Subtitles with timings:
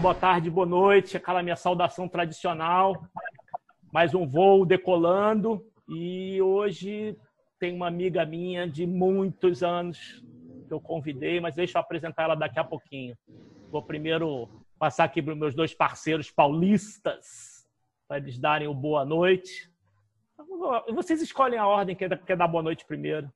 [0.00, 1.18] boa tarde, boa noite.
[1.18, 3.04] Aquela minha saudação tradicional.
[3.92, 5.62] Mais um voo decolando.
[5.86, 7.14] E hoje
[7.58, 10.24] tem uma amiga minha de muitos anos
[10.66, 13.14] que eu convidei, mas deixa eu apresentar ela daqui a pouquinho.
[13.70, 17.66] Vou primeiro passar aqui para os meus dois parceiros paulistas,
[18.08, 19.70] para eles darem o boa noite.
[20.94, 23.30] Vocês escolhem a ordem, quer, quer dar boa noite primeiro.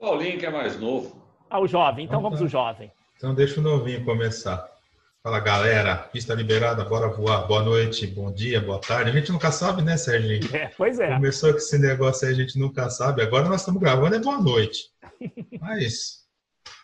[0.00, 1.24] Paulinho, que é mais novo.
[1.48, 2.06] Ah, o jovem.
[2.06, 2.44] Então, então vamos tá.
[2.44, 2.90] o jovem.
[3.16, 4.79] Então deixa o novinho começar.
[5.22, 7.46] Fala galera, pista liberada, bora voar.
[7.46, 9.10] Boa noite, bom dia, boa tarde.
[9.10, 10.48] A gente nunca sabe, né, Serginho?
[10.56, 11.12] É, pois é.
[11.12, 13.20] Começou com esse negócio aí, a gente nunca sabe.
[13.20, 14.88] Agora nós estamos gravando, é boa noite.
[15.60, 16.24] Mas,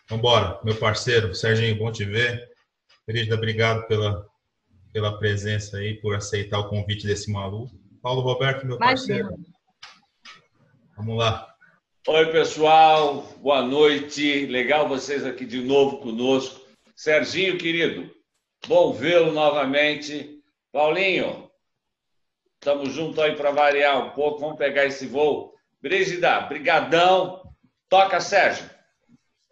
[0.07, 2.47] vambora, meu parceiro, Serginho, bom te ver.
[3.07, 4.23] Querida, obrigado pela,
[4.93, 7.75] pela presença aí, por aceitar o convite desse maluco.
[8.03, 9.29] Paulo Roberto, meu parceiro.
[10.95, 11.55] Vamos lá.
[12.07, 14.45] Oi, pessoal, boa noite.
[14.45, 16.61] Legal vocês aqui de novo conosco.
[16.95, 18.15] Serginho, querido,
[18.67, 20.43] bom vê-lo novamente.
[20.71, 21.49] Paulinho,
[22.55, 25.53] estamos juntos aí para variar um pouco, vamos pegar esse voo.
[25.81, 27.41] Brígida, brigadão.
[27.89, 28.69] Toca, Sérgio.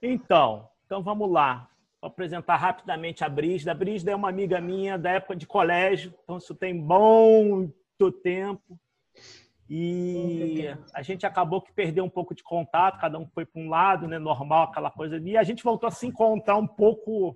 [0.01, 1.69] Então, então vamos lá.
[2.01, 3.71] Vou apresentar rapidamente a Brígida.
[3.71, 8.77] A Brígida é uma amiga minha da época de colégio, então isso tem muito tempo.
[9.67, 13.69] E a gente acabou que perdeu um pouco de contato, cada um foi para um
[13.69, 14.19] lado, né?
[14.19, 15.17] Normal, aquela coisa.
[15.17, 17.35] E a gente voltou a se encontrar um pouco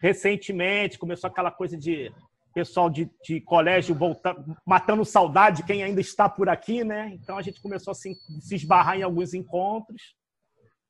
[0.00, 2.12] recentemente, começou aquela coisa de
[2.54, 7.10] pessoal de, de colégio voltando, matando saudade de quem ainda está por aqui, né?
[7.14, 10.16] Então a gente começou a se, se esbarrar em alguns encontros.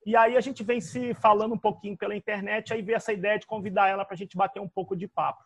[0.06, 3.38] E aí a gente vem se falando um pouquinho pela internet, aí veio essa ideia
[3.38, 5.42] de convidar ela para a gente bater um pouco de papo.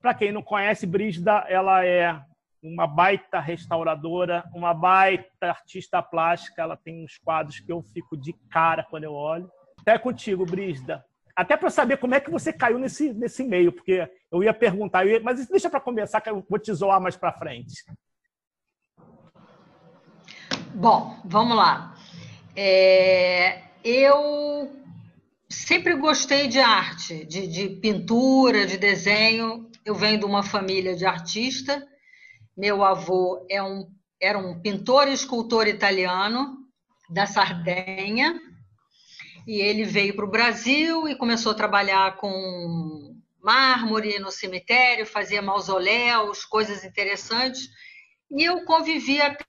[0.00, 2.20] Para quem não conhece, Brígida, ela é
[2.62, 6.62] uma baita restauradora, uma baita artista plástica.
[6.62, 9.50] Ela tem uns quadros que eu fico de cara quando eu olho.
[9.80, 11.04] Até contigo, Brígida.
[11.40, 15.06] Até para saber como é que você caiu nesse, nesse meio, porque eu ia perguntar,
[15.06, 17.84] eu ia, mas deixa para começar, que eu vou te zoar mais para frente.
[20.74, 21.96] Bom, vamos lá.
[22.54, 24.70] É, eu
[25.48, 29.70] sempre gostei de arte, de, de pintura, de desenho.
[29.84, 31.86] Eu venho de uma família de artista
[32.60, 33.90] meu avô é um,
[34.20, 36.58] era um pintor e escultor italiano
[37.08, 38.38] da Sardenha,
[39.50, 45.42] e ele veio para o Brasil e começou a trabalhar com mármore no cemitério, fazia
[45.42, 47.68] mausoléus, coisas interessantes,
[48.30, 49.44] e eu convivi até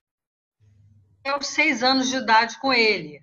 [1.39, 3.21] os seis anos de idade com ele.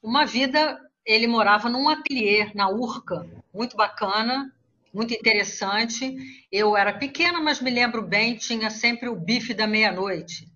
[0.00, 4.54] Uma vida, ele morava num ateliê na Urca, muito bacana,
[4.94, 6.14] muito interessante.
[6.52, 10.46] Eu era pequena, mas me lembro bem, tinha sempre o bife da meia-noite.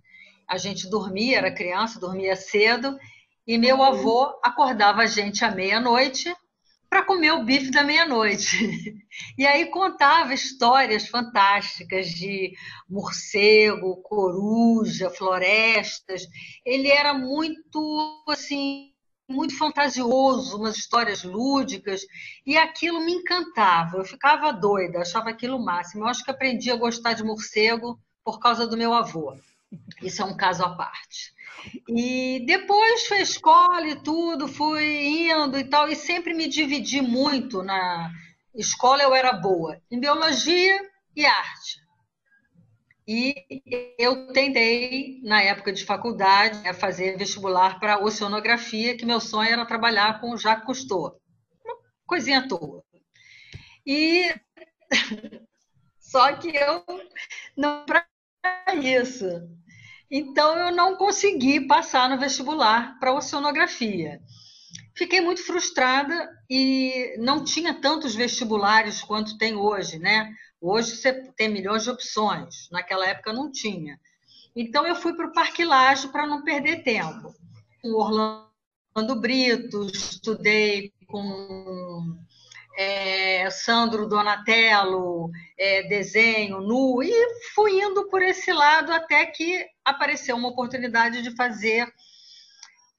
[0.47, 2.97] A gente dormia, era criança, dormia cedo,
[3.47, 6.34] e meu avô acordava a gente à meia-noite
[6.89, 8.57] para comer o bife da meia-noite.
[9.39, 12.53] E aí contava histórias fantásticas de
[12.87, 16.23] morcego, coruja, florestas.
[16.65, 18.93] Ele era muito assim
[19.29, 22.03] muito fantasioso, umas histórias lúdicas,
[22.45, 23.97] e aquilo me encantava.
[23.97, 26.05] Eu ficava doida, achava aquilo o máximo.
[26.05, 29.34] Eu acho que aprendi a gostar de morcego por causa do meu avô.
[30.03, 31.34] Isso é um caso à parte.
[31.88, 37.62] E depois foi escola e tudo, fui indo e tal, e sempre me dividi muito
[37.62, 38.10] na
[38.54, 40.81] escola, eu era boa em biologia
[41.15, 41.87] e arte.
[43.09, 43.34] E
[43.99, 49.65] eu tentei, na época de faculdade, a fazer vestibular para oceanografia, que meu sonho era
[49.65, 51.21] trabalhar com o Jacques Cousteau.
[51.65, 52.83] Uma coisinha à toa.
[53.87, 54.34] E
[56.00, 56.84] só que eu
[57.56, 57.87] não
[58.75, 59.27] isso.
[60.11, 64.21] Então eu não consegui passar no vestibular para oceanografia.
[64.95, 70.33] Fiquei muito frustrada e não tinha tantos vestibulares quanto tem hoje, né?
[70.61, 74.01] Hoje você tem milhões de opções, naquela época não tinha.
[74.54, 75.63] Então eu fui para o Parque
[76.10, 77.34] para não perder tempo.
[77.83, 82.16] Com Orlando Brito, estudei com
[82.77, 87.13] é, Sandro Donatello, é, desenho, nu, e
[87.55, 91.93] fui indo por esse lado até que apareceu uma oportunidade de fazer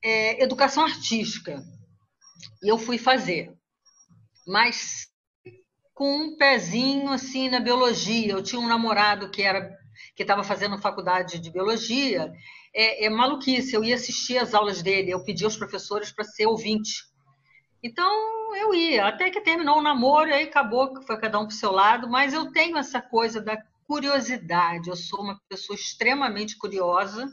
[0.03, 1.63] é, educação artística.
[2.63, 3.53] E eu fui fazer.
[4.47, 5.07] Mas
[5.97, 8.33] com um pezinho assim na biologia.
[8.33, 9.75] Eu tinha um namorado que era
[10.15, 12.31] que estava fazendo faculdade de biologia.
[12.73, 16.45] É, é, maluquice, eu ia assistir as aulas dele, eu pedi aos professores para ser
[16.45, 17.03] ouvinte.
[17.81, 21.45] Então eu ia, até que terminou o namoro, e aí acabou que foi cada um
[21.45, 23.57] para o seu lado, mas eu tenho essa coisa da
[23.87, 27.31] curiosidade, eu sou uma pessoa extremamente curiosa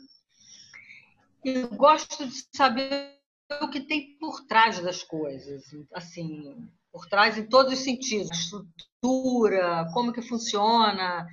[1.44, 3.18] e gosto de saber
[3.60, 5.64] o que tem por trás das coisas.
[5.92, 11.26] Assim, por trás em todos os sentidos, a estrutura, como que funciona.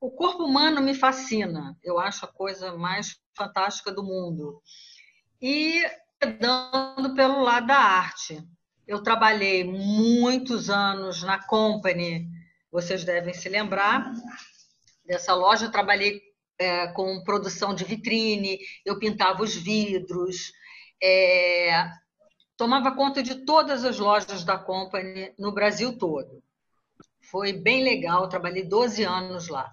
[0.00, 4.60] O corpo humano me fascina, eu acho a coisa mais fantástica do mundo.
[5.40, 5.82] E
[6.38, 8.46] dando pelo lado da arte.
[8.86, 12.28] Eu trabalhei muitos anos na Company,
[12.70, 14.12] vocês devem se lembrar
[15.06, 15.66] dessa loja.
[15.66, 16.20] Eu trabalhei
[16.58, 20.52] é, com produção de vitrine, eu pintava os vidros,
[21.02, 21.88] é,
[22.58, 26.42] tomava conta de todas as lojas da Company no Brasil todo.
[27.30, 29.70] Foi bem legal, trabalhei 12 anos lá.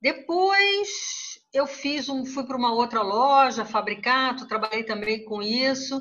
[0.00, 6.00] Depois eu fiz um, fui para uma outra loja, Fabricato, trabalhei também com isso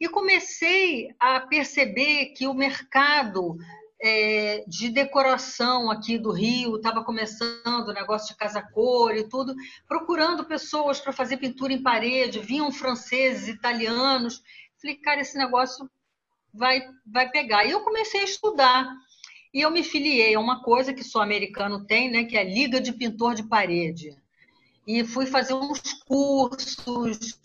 [0.00, 3.56] e comecei a perceber que o mercado
[4.02, 9.54] é, de decoração aqui do Rio estava começando, negócio de casa-cor e tudo,
[9.88, 14.42] procurando pessoas para fazer pintura em parede, vinham franceses, italianos.
[14.80, 15.88] Falei, cara, esse negócio
[16.52, 17.64] vai, vai pegar.
[17.64, 18.94] E eu comecei a estudar.
[19.54, 22.44] E eu me filiei a uma coisa que só americano tem, né, que é a
[22.44, 24.14] Liga de Pintor de Parede.
[24.86, 27.40] E fui fazer uns cursos,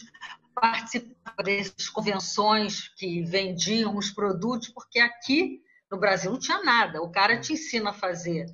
[0.59, 7.01] participar dessas convenções que vendiam os produtos, porque aqui no Brasil não tinha nada.
[7.01, 8.45] O cara te ensina a fazer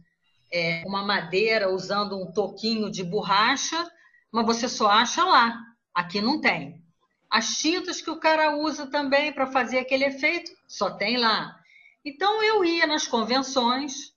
[0.52, 3.90] é, uma madeira usando um toquinho de borracha,
[4.32, 5.62] mas você só acha lá.
[5.94, 6.84] Aqui não tem.
[7.30, 11.60] As tintas que o cara usa também para fazer aquele efeito, só tem lá.
[12.04, 14.14] Então eu ia nas convenções,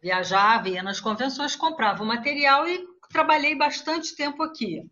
[0.00, 4.88] viajava, ia nas convenções, comprava o material e trabalhei bastante tempo aqui.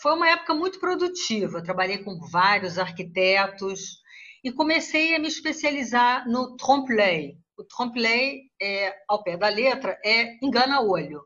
[0.00, 4.02] Foi uma época muito produtiva, trabalhei com vários arquitetos
[4.44, 7.38] e comecei a me especializar no trompe-l'œil.
[7.56, 11.24] O trompe-l'œil, é, ao pé da letra, é engana-olho.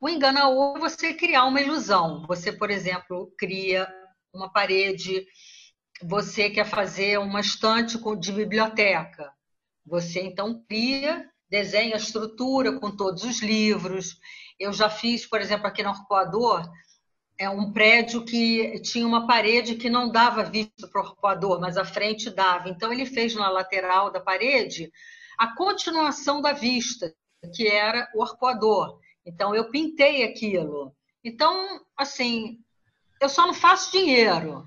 [0.00, 2.26] O engana-olho é você criar uma ilusão.
[2.26, 3.88] Você, por exemplo, cria
[4.34, 5.24] uma parede,
[6.02, 9.32] você quer fazer uma estante de biblioteca.
[9.86, 14.16] Você então cria, desenha a estrutura com todos os livros.
[14.58, 16.68] Eu já fiz, por exemplo, aqui no Arcoador,
[17.42, 21.76] é um prédio que tinha uma parede que não dava vista para o arcoador, mas
[21.76, 22.68] a frente dava.
[22.68, 24.92] Então ele fez na lateral da parede
[25.36, 27.12] a continuação da vista,
[27.52, 29.00] que era o arcoador.
[29.26, 30.94] Então eu pintei aquilo.
[31.24, 32.60] Então, assim,
[33.20, 34.64] eu só não faço dinheiro,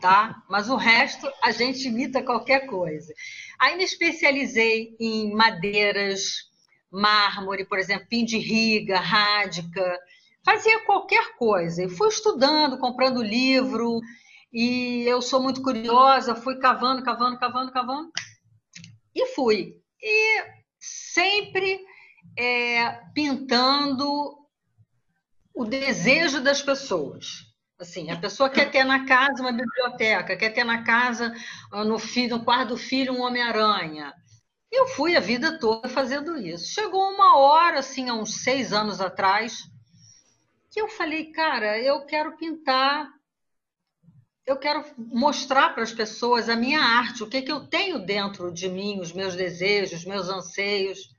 [0.00, 0.42] tá?
[0.48, 3.12] Mas o resto a gente imita qualquer coisa.
[3.58, 6.48] Aí me especializei em madeiras,
[6.90, 10.00] mármore, por exemplo, pindirriga, rádica,
[10.44, 11.84] fazia qualquer coisa.
[11.84, 14.00] E fui estudando, comprando livro,
[14.52, 18.10] e eu sou muito curiosa, fui cavando, cavando, cavando, cavando,
[19.14, 19.76] e fui.
[20.02, 20.44] E
[20.78, 21.80] sempre
[22.36, 24.38] é, pintando
[25.54, 27.50] o desejo das pessoas.
[27.78, 31.34] Assim, a pessoa quer ter na casa uma biblioteca, quer ter na casa,
[31.72, 34.12] ah, no, filho, no quarto do filho, um Homem-Aranha.
[34.70, 36.72] Eu fui a vida toda fazendo isso.
[36.72, 39.62] Chegou uma hora, assim, há uns seis anos atrás,
[40.70, 43.08] que eu falei, cara, eu quero pintar,
[44.46, 48.52] eu quero mostrar para as pessoas a minha arte, o que, que eu tenho dentro
[48.52, 51.14] de mim, os meus desejos, os meus anseios.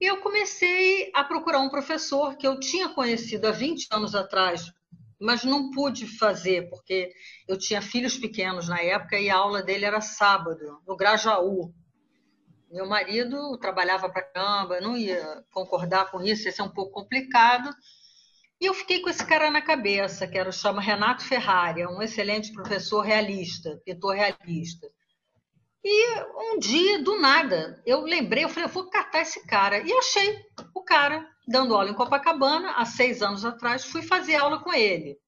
[0.00, 4.72] E eu comecei a procurar um professor que eu tinha conhecido há 20 anos atrás
[5.20, 7.12] mas não pude fazer, porque
[7.46, 11.74] eu tinha filhos pequenos na época e a aula dele era sábado, no Grajaú.
[12.70, 17.70] Meu marido trabalhava para caramba, não ia concordar com isso, ia ser um pouco complicado.
[18.60, 22.52] E eu fiquei com esse cara na cabeça, que era chama Renato Ferrari, um excelente
[22.52, 24.86] professor realista, pintor realista.
[25.82, 29.78] E um dia, do nada, eu lembrei, eu falei, eu vou catar esse cara.
[29.78, 30.38] E achei
[30.74, 35.18] o cara dando aula em Copacabana, há seis anos atrás, fui fazer aula com ele.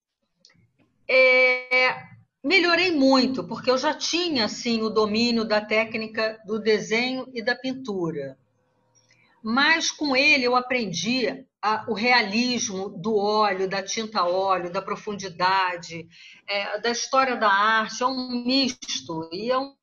[1.09, 1.97] É,
[2.45, 7.57] melhorei muito, porque eu já tinha assim o domínio da técnica do desenho e da
[7.57, 8.39] pintura.
[9.43, 16.09] Mas com ele eu aprendi a, o realismo do óleo, da tinta óleo, da profundidade,
[16.49, 18.03] é, da história da arte.
[18.03, 19.75] É um misto e é um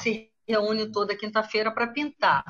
[0.00, 2.44] se reúne toda quinta-feira para pintar.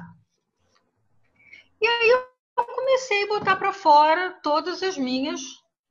[1.80, 5.40] E aí eu comecei a botar para fora todas as minhas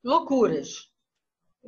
[0.03, 0.91] loucuras.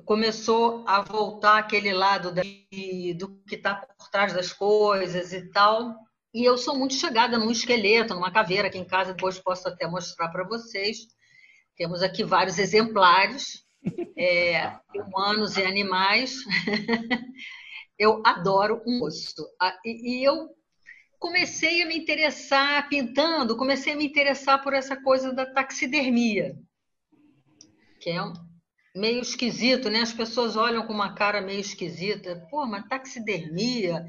[0.04, 5.96] Começou a voltar aquele lado de, do que está por trás das coisas e tal.
[6.34, 9.88] E eu sou muito chegada num esqueleto, numa caveira aqui em casa, depois posso até
[9.88, 11.08] mostrar para vocês.
[11.76, 13.66] Temos aqui vários exemplares,
[14.18, 16.38] é, humanos e animais.
[18.00, 19.48] eu adoro um osso.
[19.62, 20.50] Ah, e, e eu
[21.20, 26.56] comecei a me interessar pintando, comecei a me interessar por essa coisa da taxidermia,
[28.00, 28.22] que é
[28.96, 30.02] meio esquisito, né?
[30.02, 32.48] As pessoas olham com uma cara meio esquisita.
[32.50, 34.06] Pô, mas taxidermia?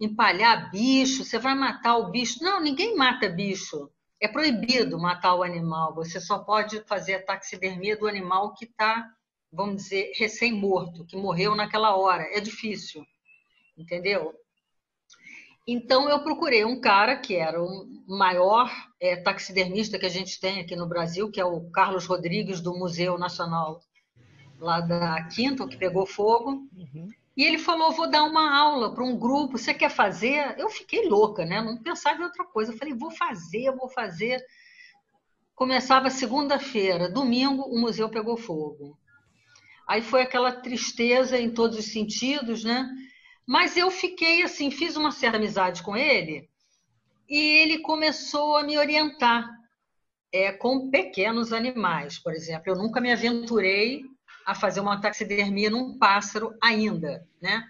[0.00, 2.42] empalhar bicho, você vai matar o bicho.
[2.42, 3.90] Não, ninguém mata bicho.
[4.20, 5.94] É proibido matar o animal.
[5.94, 9.08] Você só pode fazer a taxidermia do animal que está,
[9.52, 12.24] vamos dizer, recém-morto, que morreu naquela hora.
[12.32, 13.04] É difícil,
[13.76, 14.34] entendeu?
[15.66, 20.60] Então, eu procurei um cara que era o maior é, taxidermista que a gente tem
[20.60, 23.80] aqui no Brasil, que é o Carlos Rodrigues, do Museu Nacional
[24.58, 26.66] lá da Quinta, que pegou fogo.
[26.74, 27.08] Uhum.
[27.38, 30.58] E ele falou: vou dar uma aula para um grupo, você quer fazer?
[30.58, 31.62] Eu fiquei louca, né?
[31.62, 32.72] Não pensava em outra coisa.
[32.72, 34.44] Eu falei: vou fazer, vou fazer.
[35.54, 38.98] Começava segunda-feira, domingo o museu pegou fogo.
[39.86, 42.90] Aí foi aquela tristeza em todos os sentidos, né?
[43.46, 46.50] Mas eu fiquei assim, fiz uma certa amizade com ele
[47.28, 49.48] e ele começou a me orientar
[50.32, 52.64] é, com pequenos animais, por exemplo.
[52.66, 54.02] Eu nunca me aventurei
[54.48, 57.62] a fazer uma taxidermia num pássaro ainda, né?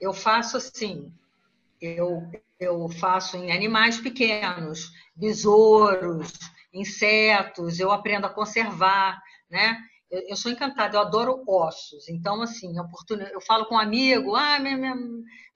[0.00, 1.12] Eu faço assim,
[1.80, 6.32] eu, eu faço em animais pequenos, besouros,
[6.72, 9.78] insetos, eu aprendo a conservar, né?
[10.10, 12.08] Eu, eu sou encantada, eu adoro ossos.
[12.08, 14.96] Então, assim, oportunidade, eu falo com um amigo, ah, minha, minha,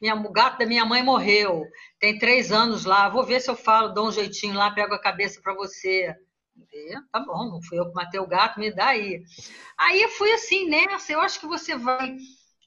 [0.00, 1.64] minha, o gato da minha mãe morreu,
[1.98, 5.02] tem três anos lá, vou ver se eu falo, dou um jeitinho lá, pego a
[5.02, 6.14] cabeça para você.
[6.72, 9.22] É, tá bom, não fui eu que matei o gato, me dá aí.
[9.76, 12.16] Aí eu fui assim nessa, eu acho que você vai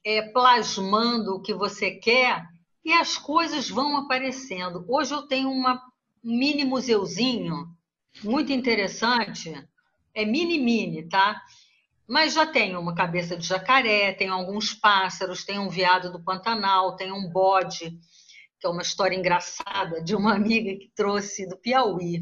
[0.04, 2.46] é, plasmando o que você quer
[2.84, 4.86] e as coisas vão aparecendo.
[4.88, 5.82] Hoje eu tenho uma,
[6.24, 7.68] um mini museuzinho
[8.24, 9.54] muito interessante,
[10.14, 11.42] é mini mini, tá?
[12.08, 16.96] Mas já tenho uma cabeça de jacaré, tenho alguns pássaros, tenho um veado do Pantanal,
[16.96, 17.98] tenho um bode,
[18.60, 22.22] que é uma história engraçada de uma amiga que trouxe do Piauí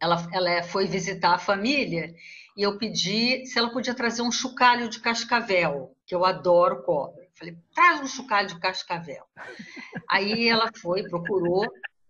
[0.00, 2.14] ela, ela foi visitar a família
[2.56, 7.24] e eu pedi se ela podia trazer um chocalho de cascavel, que eu adoro cobra.
[7.34, 9.24] Falei, traz um chocalho de cascavel.
[10.08, 11.66] Aí ela foi, procurou,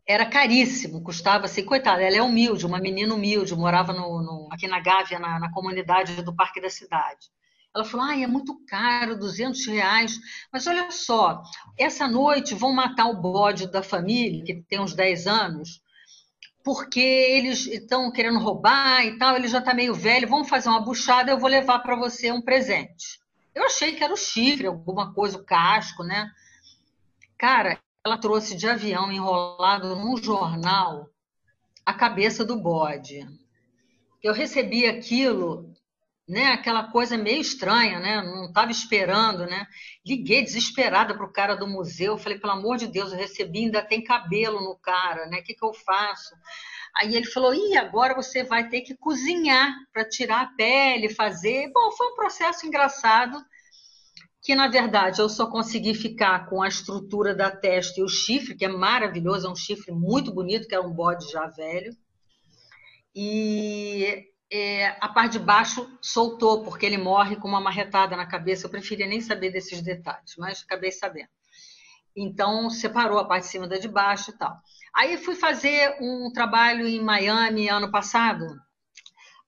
[0.07, 4.69] era caríssimo, custava assim, coitada, ela é humilde, uma menina humilde, morava no, no, aqui
[4.69, 7.31] na Gávea, na, na, comunidade do Parque da Cidade.
[7.75, 10.21] Ela falou, ah, é muito caro, 200 reais,
[10.53, 11.43] mas olha só,
[11.79, 15.81] essa noite vão matar o bode da família, que tem uns 10 anos,
[16.64, 20.80] porque eles estão querendo roubar e tal, ele já está meio velho, vamos fazer uma
[20.80, 23.21] buchada, eu vou levar para você um presente.
[23.54, 26.30] Eu achei que era o chifre, alguma coisa, o casco, né?
[27.37, 31.11] Cara, ela trouxe de avião enrolado num jornal
[31.85, 33.28] a cabeça do bode.
[34.23, 35.74] Eu recebi aquilo
[36.26, 36.47] né?
[36.52, 38.23] Aquela coisa meio estranha, né?
[38.23, 39.66] Não estava esperando, né?
[40.04, 43.83] Liguei desesperada para o cara do museu, falei, pelo amor de Deus, eu recebi, ainda
[43.83, 45.40] tem cabelo no cara, né?
[45.40, 46.35] O que, que eu faço?
[46.97, 51.71] Aí ele falou, e agora você vai ter que cozinhar para tirar a pele, fazer.
[51.73, 53.45] Bom, foi um processo engraçado
[54.45, 58.54] que na verdade eu só consegui ficar com a estrutura da testa e o chifre,
[58.54, 61.97] que é maravilhoso, é um chifre muito bonito, que é um bode já velho.
[63.14, 68.67] E é, a parte de baixo soltou, porque ele morre com uma marretada na cabeça.
[68.67, 71.29] Eu preferia nem saber desses detalhes, mas acabei sabendo.
[72.17, 74.57] Então, separou a parte de cima da de baixo e tal.
[74.95, 78.47] Aí fui fazer um trabalho em Miami ano passado.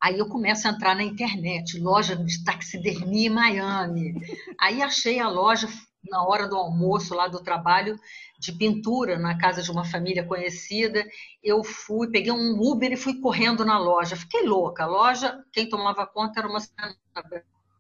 [0.01, 4.15] Aí eu começo a entrar na internet, loja de taxidermia em Miami.
[4.61, 5.69] Aí achei a loja
[6.11, 7.99] na hora do almoço lá do trabalho
[8.39, 11.05] de pintura na casa de uma família conhecida.
[11.43, 14.17] Eu fui, peguei um Uber e fui correndo na loja.
[14.17, 14.85] Fiquei louca.
[14.85, 16.61] A loja, quem tomava conta era uma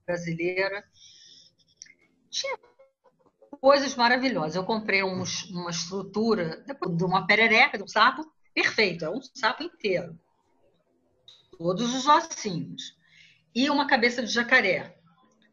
[0.06, 0.84] brasileira.
[2.30, 2.58] Tinha
[3.60, 4.56] coisas maravilhosas.
[4.56, 9.62] Eu comprei uns, uma estrutura de uma perereca, de um sapo, perfeito, é um sapo
[9.62, 10.18] inteiro.
[11.58, 12.96] Todos os ossinhos.
[13.54, 14.95] E uma cabeça de jacaré.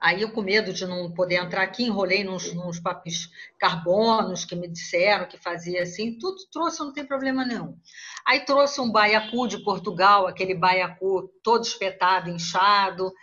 [0.04, 4.54] Aí eu, com medo de não poder entrar aqui, enrolei nos, nos papéis carbonos que
[4.54, 7.78] me disseram que fazia assim, tudo trouxe, não tem problema nenhum.
[8.26, 13.14] Aí trouxe um baiacu de Portugal, aquele baiacu todo espetado, inchado,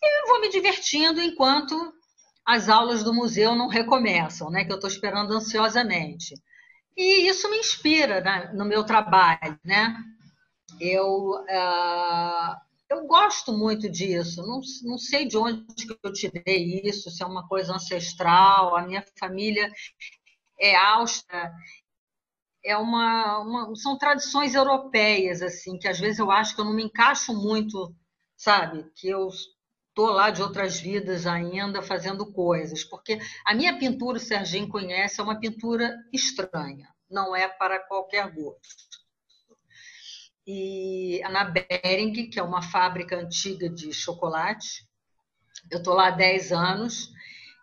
[0.00, 1.92] e eu vou me divertindo enquanto
[2.46, 4.64] as aulas do museu não recomeçam, né?
[4.64, 6.36] Que eu estou esperando ansiosamente.
[6.96, 9.92] E isso me inspira né, no meu trabalho, né?
[10.80, 14.42] Eu uh, eu gosto muito disso.
[14.42, 18.76] Não, não sei de onde que eu tirei isso, se é uma coisa ancestral.
[18.76, 19.70] A minha família
[20.58, 21.52] é áustria.
[22.64, 26.74] É uma, uma, são tradições europeias assim que às vezes eu acho que eu não
[26.74, 27.94] me encaixo muito,
[28.36, 28.90] sabe?
[28.96, 34.20] Que eu estou lá de outras vidas ainda fazendo coisas, porque a minha pintura, o
[34.20, 38.87] Serginho conhece, é uma pintura estranha, não é para qualquer gosto
[40.48, 44.88] e na Bering, que é uma fábrica antiga de chocolate.
[45.70, 47.10] Eu estou lá há 10 anos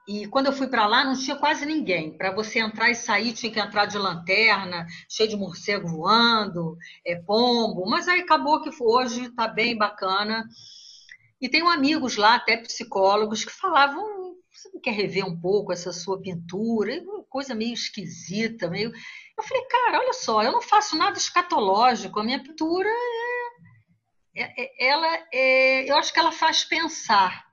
[0.08, 2.18] E quando eu fui para lá, não tinha quase ninguém.
[2.18, 7.16] Para você entrar e sair, tinha que entrar de lanterna, cheio de morcego voando, é,
[7.16, 7.90] pombo.
[7.90, 10.46] Mas aí acabou que hoje está bem bacana.
[11.42, 14.04] E tenho amigos lá, até psicólogos, que falavam:
[14.52, 17.04] você não quer rever um pouco essa sua pintura?
[17.30, 18.92] Coisa meio esquisita, meio.
[19.38, 22.90] Eu falei, cara, olha só, eu não faço nada escatológico, a minha pintura
[24.36, 27.46] é, é, é ela é, eu acho que ela faz pensar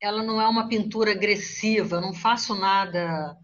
[0.00, 3.36] ela não é uma pintura agressiva, não faço nada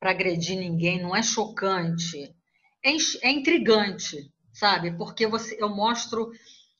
[0.00, 2.34] para agredir ninguém, não é chocante.
[2.82, 2.90] É,
[3.22, 4.96] é, intrigante, sabe?
[4.96, 6.30] Porque você, eu mostro,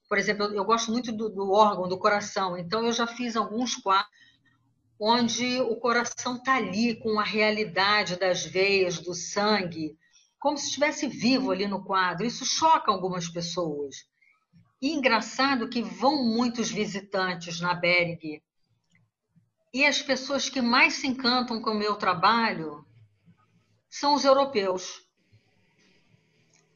[0.08, 3.36] por exemplo, eu, eu gosto muito do, do, órgão, do coração, então eu já fiz
[3.36, 4.12] alguns quadros
[4.98, 9.96] onde o coração está ali com a realidade das veias, do sangue,
[10.44, 12.26] como se estivesse vivo ali no quadro.
[12.26, 14.04] Isso choca algumas pessoas.
[14.80, 18.42] E engraçado que vão muitos visitantes na Berg
[19.72, 22.84] e as pessoas que mais se encantam com o meu trabalho
[23.88, 25.08] são os europeus.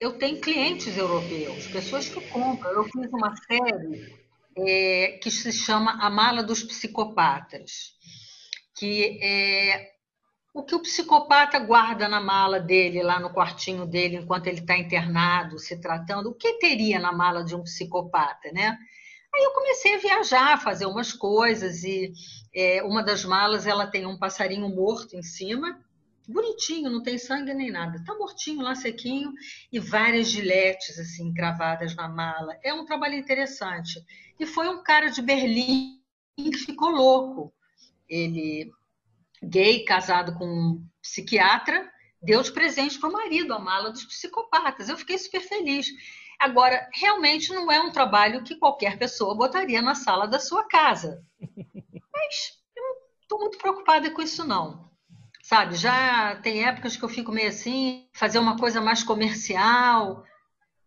[0.01, 2.73] Eu tenho clientes europeus, pessoas que compram.
[2.73, 4.19] Eu fiz uma série
[4.57, 7.99] é, que se chama A Mala dos Psicopatas,
[8.75, 9.98] que é
[10.59, 14.77] o que o psicopata guarda na mala dele, lá no quartinho dele, enquanto ele está
[14.77, 16.31] internado, se tratando.
[16.31, 18.77] O que teria na mala de um psicopata, né?
[19.33, 22.13] Aí eu comecei a viajar, fazer umas coisas e
[22.53, 25.79] é, uma das malas ela tem um passarinho morto em cima,
[26.27, 29.33] bonitinho, não tem sangue nem nada, tá mortinho lá sequinho
[29.73, 32.59] e várias giletes assim gravadas na mala.
[32.65, 34.05] É um trabalho interessante.
[34.41, 36.01] E foi um cara de Berlim
[36.37, 37.53] que ficou louco.
[38.09, 38.73] Ele
[39.43, 41.91] gay, casado com um psiquiatra,
[42.23, 44.89] deu de presente para o marido a mala dos psicopatas.
[44.89, 45.87] Eu fiquei super feliz.
[46.39, 51.23] Agora, realmente não é um trabalho que qualquer pessoa botaria na sala da sua casa.
[51.41, 54.89] Mas eu não estou muito preocupada com isso, não.
[55.43, 60.23] Sabe, já tem épocas que eu fico meio assim, fazer uma coisa mais comercial,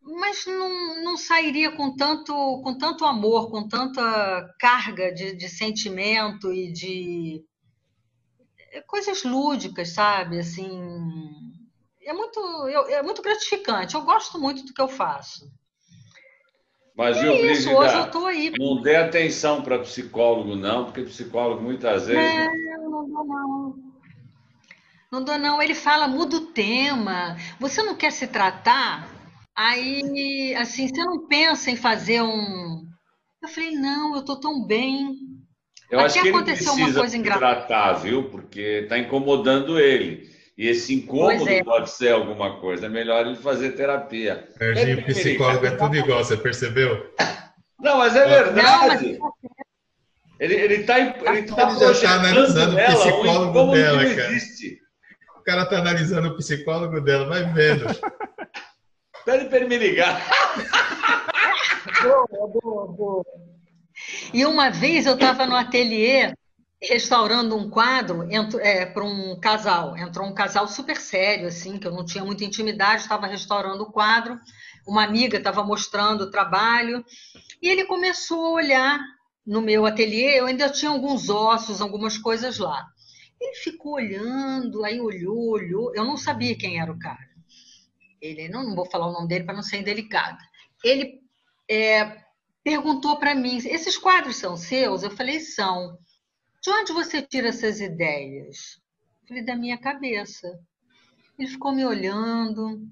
[0.03, 6.53] mas não, não sairia com tanto, com tanto amor, com tanta carga de, de sentimento
[6.53, 7.43] e de
[8.87, 10.39] coisas lúdicas, sabe?
[10.39, 10.81] Assim,
[12.01, 12.39] é muito,
[12.89, 13.95] é muito gratificante.
[13.95, 15.51] Eu gosto muito do que eu faço.
[16.95, 18.53] Mas, é viu, isso, Brígida, hoje eu tô aí.
[18.57, 22.35] não dê atenção para psicólogo, não, porque psicólogo muitas vezes.
[22.77, 23.91] Não, não dou, não.
[25.11, 25.61] Não dou, não.
[25.61, 27.37] Ele fala, muda o tema.
[27.59, 29.09] Você não quer se tratar?
[29.55, 32.87] Aí, assim, você não pensa em fazer um.
[33.41, 35.17] Eu falei, não, eu tô tão bem.
[35.91, 38.23] Eu acho que ele aconteceu precisa tratar, viu?
[38.29, 40.31] Porque está incomodando ele.
[40.57, 41.63] E esse incômodo é.
[41.63, 42.85] pode ser alguma coisa.
[42.85, 44.47] É melhor ele fazer terapia.
[44.57, 47.13] Serginho, É, psicólogo é tudo igual, você percebeu?
[47.79, 49.19] Não, mas é Não, mas verdade.
[50.39, 54.31] Ele, ele tá, ele tá Ele tá projetando analisando o nela psicólogo dela, cara.
[54.31, 54.81] existe.
[55.37, 57.85] O cara tá analisando o psicólogo dela, vai vendo.
[59.25, 60.21] Pede para ele me ligar.
[64.33, 66.33] E uma vez eu estava no ateliê
[66.81, 68.25] restaurando um quadro
[68.93, 69.97] para um casal.
[69.97, 73.91] Entrou um casal super sério, assim, que eu não tinha muita intimidade, estava restaurando o
[73.91, 74.39] quadro.
[74.87, 77.03] Uma amiga estava mostrando o trabalho
[77.61, 78.99] e ele começou a olhar
[79.45, 80.39] no meu ateliê.
[80.39, 82.87] Eu ainda tinha alguns ossos, algumas coisas lá.
[83.39, 85.93] Ele ficou olhando, aí olhou, olhou.
[85.93, 87.29] Eu não sabia quem era o cara.
[88.21, 90.39] Ele, não, não vou falar o nome dele para não ser indelicada.
[90.83, 91.19] Ele
[91.69, 92.21] é,
[92.63, 95.03] perguntou para mim: esses quadros são seus?
[95.03, 95.97] Eu falei: são.
[96.61, 98.79] De onde você tira essas ideias?
[99.21, 100.47] Eu falei: da minha cabeça.
[101.37, 102.87] Ele ficou me olhando.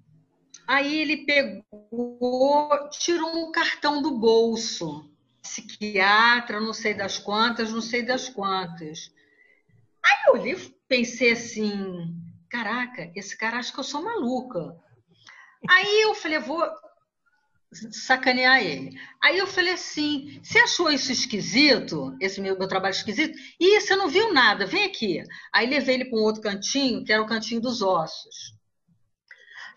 [0.67, 5.09] Aí ele pegou, tirou um cartão do bolso.
[5.41, 9.11] Psiquiatra, não sei das quantas, não sei das quantas.
[10.03, 10.55] Aí eu olhei,
[10.87, 12.15] pensei assim:
[12.49, 14.75] caraca, esse cara acha que eu sou maluca.
[15.67, 16.63] Aí eu falei: vou
[17.71, 18.99] sacanear ele.
[19.21, 22.15] Aí eu falei assim: você achou isso esquisito?
[22.19, 23.37] Esse meu, meu trabalho esquisito?
[23.59, 25.23] Ih, você não viu nada, vem aqui.
[25.53, 28.57] Aí levei ele para um outro cantinho, que era o cantinho dos ossos.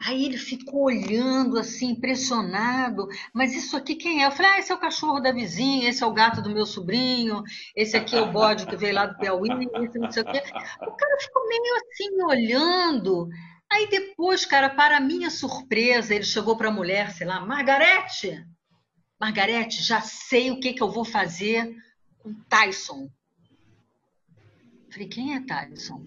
[0.05, 3.07] Aí ele ficou olhando assim, impressionado.
[3.33, 4.26] Mas isso aqui quem é?
[4.26, 6.66] Eu falei, ah, esse é o cachorro da vizinha, esse é o gato do meu
[6.66, 7.42] sobrinho,
[7.76, 9.48] esse aqui é o bode que veio lá do Piauí,
[9.85, 10.42] esse não sei o quê.
[10.81, 13.28] O cara ficou meio assim, olhando.
[13.72, 18.46] Aí depois, cara, para minha surpresa, ele chegou para a mulher, sei lá, Margarete,
[19.18, 21.74] Margarete, já sei o que, que eu vou fazer
[22.18, 23.08] com Tyson.
[24.90, 26.04] Falei, quem é Tyson?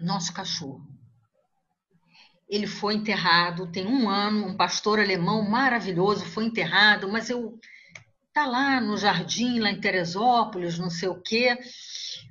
[0.00, 0.84] Nosso cachorro.
[2.48, 7.56] Ele foi enterrado, tem um ano, um pastor alemão maravilhoso foi enterrado, mas eu
[8.32, 11.56] tá lá no jardim, lá em Teresópolis, não sei o quê.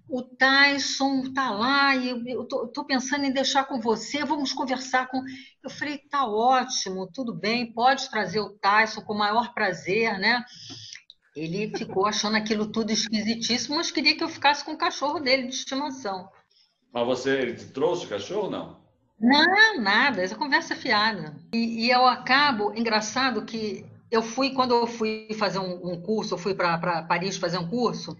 [0.09, 5.21] O Tyson tá lá e eu tô, pensando em deixar com você, vamos conversar com.
[5.63, 10.43] Eu falei, tá ótimo, tudo bem, pode trazer o Tyson com o maior prazer, né?
[11.35, 15.47] Ele ficou achando aquilo tudo esquisitíssimo, mas queria que eu ficasse com o cachorro dele
[15.47, 16.27] de estimação.
[16.91, 18.79] Mas você, ele te trouxe o cachorro não?
[19.19, 21.35] Não, nada, essa conversa é fiada.
[21.53, 26.33] E, e eu acabo, engraçado que eu fui, quando eu fui fazer um, um curso,
[26.33, 28.17] eu fui para Paris fazer um curso,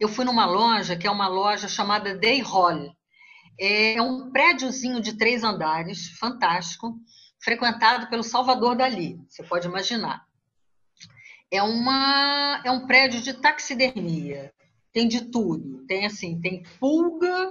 [0.00, 2.94] eu fui numa loja, que é uma loja chamada Day Hall.
[3.60, 6.94] É um prédiozinho de três andares, fantástico,
[7.40, 10.24] frequentado pelo Salvador Dali, você pode imaginar.
[11.50, 14.52] É, uma, é um prédio de taxidermia,
[14.92, 15.84] tem de tudo.
[15.86, 17.50] Tem assim, tem pulga,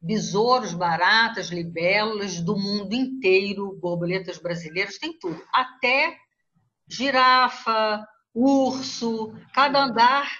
[0.00, 5.42] besouros, baratas, libélulas do mundo inteiro, borboletas brasileiras, tem tudo.
[5.52, 6.16] Até
[6.86, 10.30] girafa, urso, cada andar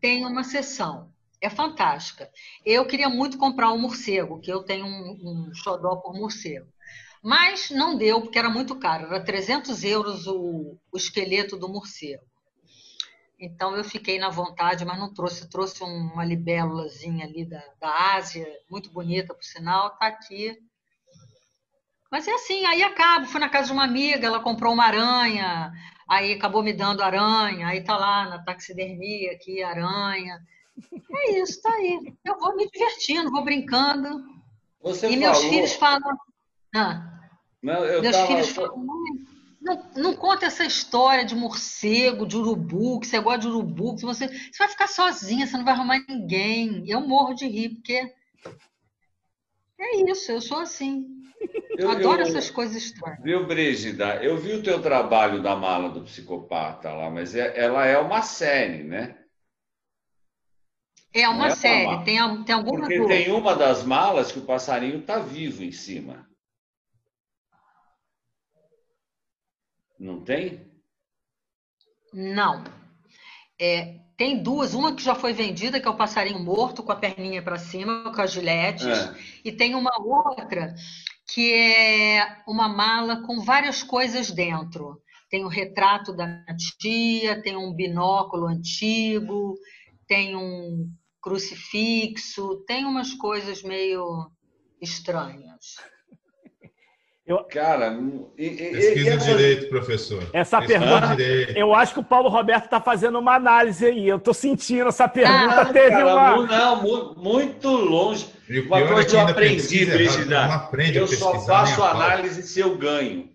[0.00, 1.10] tem uma seção.
[1.40, 2.30] É fantástica.
[2.64, 6.66] Eu queria muito comprar um morcego, que eu tenho um, um xodó por morcego.
[7.22, 9.06] Mas não deu, porque era muito caro.
[9.06, 12.24] Era 300 euros o, o esqueleto do morcego.
[13.38, 15.48] Então eu fiquei na vontade, mas não trouxe.
[15.48, 19.88] Trouxe uma libélulazinha ali da, da Ásia, muito bonita, por sinal.
[19.88, 20.58] Está aqui
[22.10, 25.72] mas é assim, aí acabo, fui na casa de uma amiga, ela comprou uma aranha,
[26.08, 30.40] aí acabou me dando aranha, aí tá lá na taxidermia aqui, aranha.
[31.12, 32.14] É isso, tá aí.
[32.24, 34.24] Eu vou me divertindo, vou brincando.
[34.82, 35.20] Você e falou...
[35.20, 36.18] meus filhos falam.
[36.74, 37.20] Ah,
[37.62, 38.26] não, meus tava...
[38.26, 38.86] filhos falam,
[39.60, 44.04] não, não conta essa história de morcego, de urubu, que você gosta de urubu, que
[44.04, 46.82] você, você vai ficar sozinha, você não vai arrumar ninguém.
[46.88, 48.12] Eu morro de rir, porque
[49.78, 51.19] é isso, eu sou assim.
[51.78, 53.22] Eu, adoro eu, essas coisas estranhas.
[53.22, 54.22] Viu, Brígida?
[54.22, 58.22] Eu vi o teu trabalho da mala do psicopata lá, mas é, ela é uma
[58.22, 59.16] série, né?
[61.12, 64.44] É uma é série, uma tem, tem alguma Porque tem uma das malas que o
[64.44, 66.28] passarinho está vivo em cima.
[69.98, 70.70] Não tem?
[72.12, 72.62] Não.
[73.58, 76.96] É, tem duas, uma que já foi vendida, que é o passarinho morto com a
[76.96, 79.14] perninha para cima, com as giletes, é.
[79.44, 80.74] e tem uma outra
[81.32, 85.00] que é uma mala com várias coisas dentro.
[85.30, 86.44] Tem o retrato da
[86.80, 89.56] tia, tem um binóculo antigo,
[90.08, 90.88] tem um
[91.22, 94.28] crucifixo, tem umas coisas meio
[94.80, 95.76] estranhas.
[97.24, 97.44] Eu...
[97.44, 97.96] Cara,
[98.36, 100.28] e, pesquisa e, direito, professor.
[100.32, 101.56] Essa pesquisa pergunta, direito.
[101.56, 104.08] eu acho que o Paulo Roberto está fazendo uma análise aí.
[104.08, 105.60] Eu estou sentindo essa pergunta.
[105.60, 106.46] Ah, teve cara, uma.
[106.46, 108.39] Não, muito longe.
[108.66, 110.70] Uma coisa que eu aprendi, Brigida.
[110.92, 113.30] Eu só faço análise se eu ganho.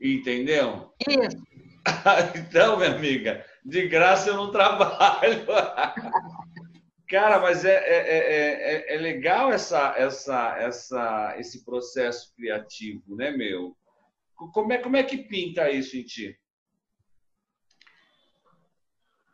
[0.00, 0.92] Entendeu?
[1.08, 1.42] Isso.
[2.36, 5.46] então, minha amiga, de graça eu não trabalho.
[7.08, 13.74] Cara, mas é, é, é, é, legal essa, essa, essa, esse processo criativo, né, meu?
[14.36, 16.38] Como é, como é que pinta isso em ti?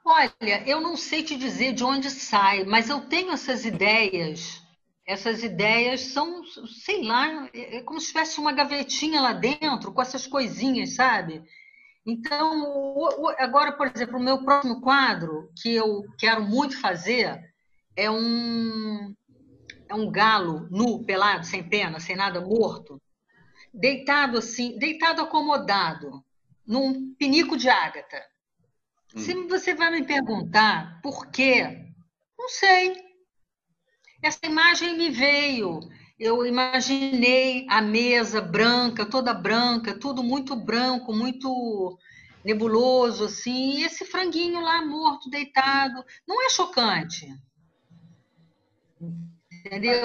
[0.04, 4.63] Olha, eu não sei te dizer de onde sai, mas eu tenho essas ideias
[5.06, 10.26] essas ideias são, sei lá, é como se tivesse uma gavetinha lá dentro com essas
[10.26, 11.42] coisinhas, sabe?
[12.06, 13.06] Então,
[13.38, 17.38] agora, por exemplo, o meu próximo quadro, que eu quero muito fazer,
[17.96, 19.14] é um,
[19.88, 23.00] é um galo nu, pelado, sem pena, sem nada, morto,
[23.72, 26.24] deitado assim, deitado acomodado,
[26.66, 28.22] num pinico de ágata.
[29.14, 29.18] Hum.
[29.18, 31.88] Se você vai me perguntar por quê,
[32.38, 33.03] não sei
[34.24, 35.80] essa imagem me veio.
[36.18, 41.98] Eu imaginei a mesa branca, toda branca, tudo muito branco, muito
[42.44, 46.04] nebuloso, assim, e esse franguinho lá morto, deitado.
[46.26, 47.26] Não é chocante.
[49.66, 49.96] Entendeu?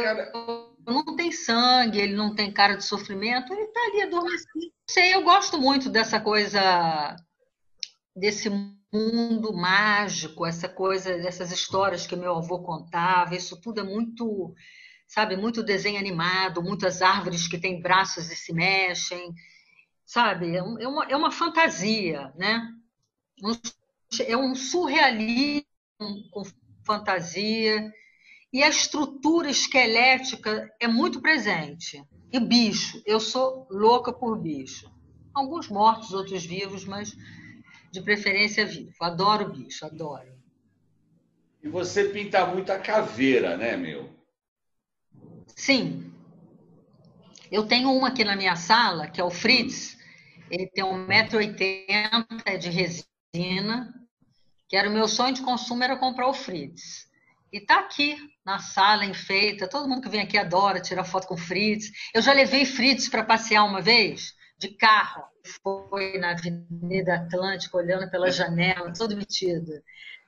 [0.86, 4.50] Não tem sangue, ele não tem cara de sofrimento, ele está ali adormecido.
[4.56, 7.16] Não sei, eu gosto muito dessa coisa,
[8.16, 8.50] desse
[8.92, 14.54] mundo mágico, essa coisa, dessas histórias que meu avô contava, isso tudo é muito,
[15.08, 19.34] sabe, muito desenho animado, muitas árvores que têm braços e se mexem,
[20.06, 22.68] sabe, é, é uma, é uma fantasia, né?
[24.26, 25.66] é um surrealismo
[26.32, 26.44] com
[26.84, 27.92] fantasia,
[28.52, 32.04] e a estrutura esquelética é muito presente.
[32.32, 34.92] E bicho, eu sou louca por bicho.
[35.34, 37.16] Alguns mortos, outros vivos, mas
[37.92, 38.94] de preferência vivo.
[39.02, 40.38] Adoro bicho, adoro.
[41.62, 44.10] E você pinta muito a caveira, né, meu?
[45.56, 46.14] Sim.
[47.52, 49.98] Eu tenho uma aqui na minha sala, que é o Fritz.
[50.50, 53.94] Ele tem 1,80m, é de resina,
[54.68, 57.10] que era o meu sonho de consumo era comprar o Fritz.
[57.52, 61.36] E tá aqui na sala enfeita, todo mundo que vem aqui adora tirar foto com
[61.36, 61.92] Fritz.
[62.14, 65.24] Eu já levei Fritz para passear uma vez de carro,
[65.64, 69.72] foi na Avenida Atlântica olhando pela janela, todo metido.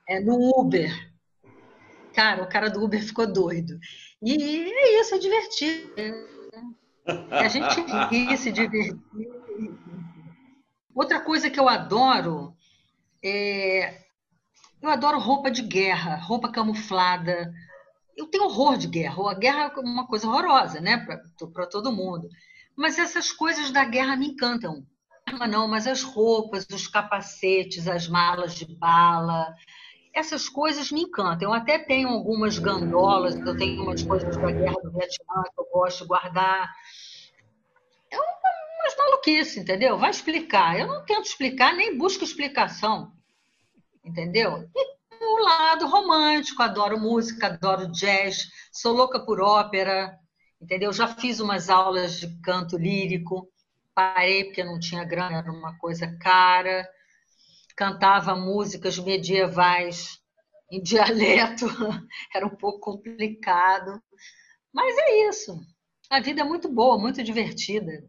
[0.08, 0.90] É no Uber.
[2.14, 3.78] Cara, o cara do Uber ficou doido.
[4.22, 5.92] E é isso, é divertido.
[7.30, 8.98] A gente ri, se divertir.
[10.94, 12.56] Outra coisa que eu adoro
[13.22, 14.00] é.
[14.80, 17.52] Eu adoro roupa de guerra, roupa camuflada.
[18.16, 19.30] Eu tenho horror de guerra.
[19.30, 21.06] A guerra é uma coisa horrorosa, né,
[21.52, 22.28] para todo mundo.
[22.76, 24.86] Mas essas coisas da guerra me encantam.
[25.48, 29.54] Não, mas as roupas, os capacetes, as malas de bala,
[30.14, 31.48] essas coisas me encantam.
[31.48, 35.66] Eu até tenho algumas gandolas, eu tenho umas coisas da guerra do Vietnã que eu
[35.72, 36.70] gosto de guardar.
[38.10, 39.96] É umas maluquice, entendeu?
[39.96, 40.78] Vai explicar.
[40.78, 43.12] Eu não tento explicar, nem busco explicação,
[44.04, 44.68] entendeu?
[44.74, 50.18] E o lado romântico, adoro música, adoro jazz, sou louca por ópera,
[50.62, 50.92] entendeu?
[50.92, 53.48] Já fiz umas aulas de canto lírico,
[53.94, 56.88] parei porque não tinha grana, era uma coisa cara
[57.76, 60.20] cantava músicas medievais
[60.70, 61.66] em dialeto,
[62.34, 64.00] era um pouco complicado.
[64.72, 65.60] Mas é isso.
[66.08, 68.04] A vida é muito boa, muito divertida.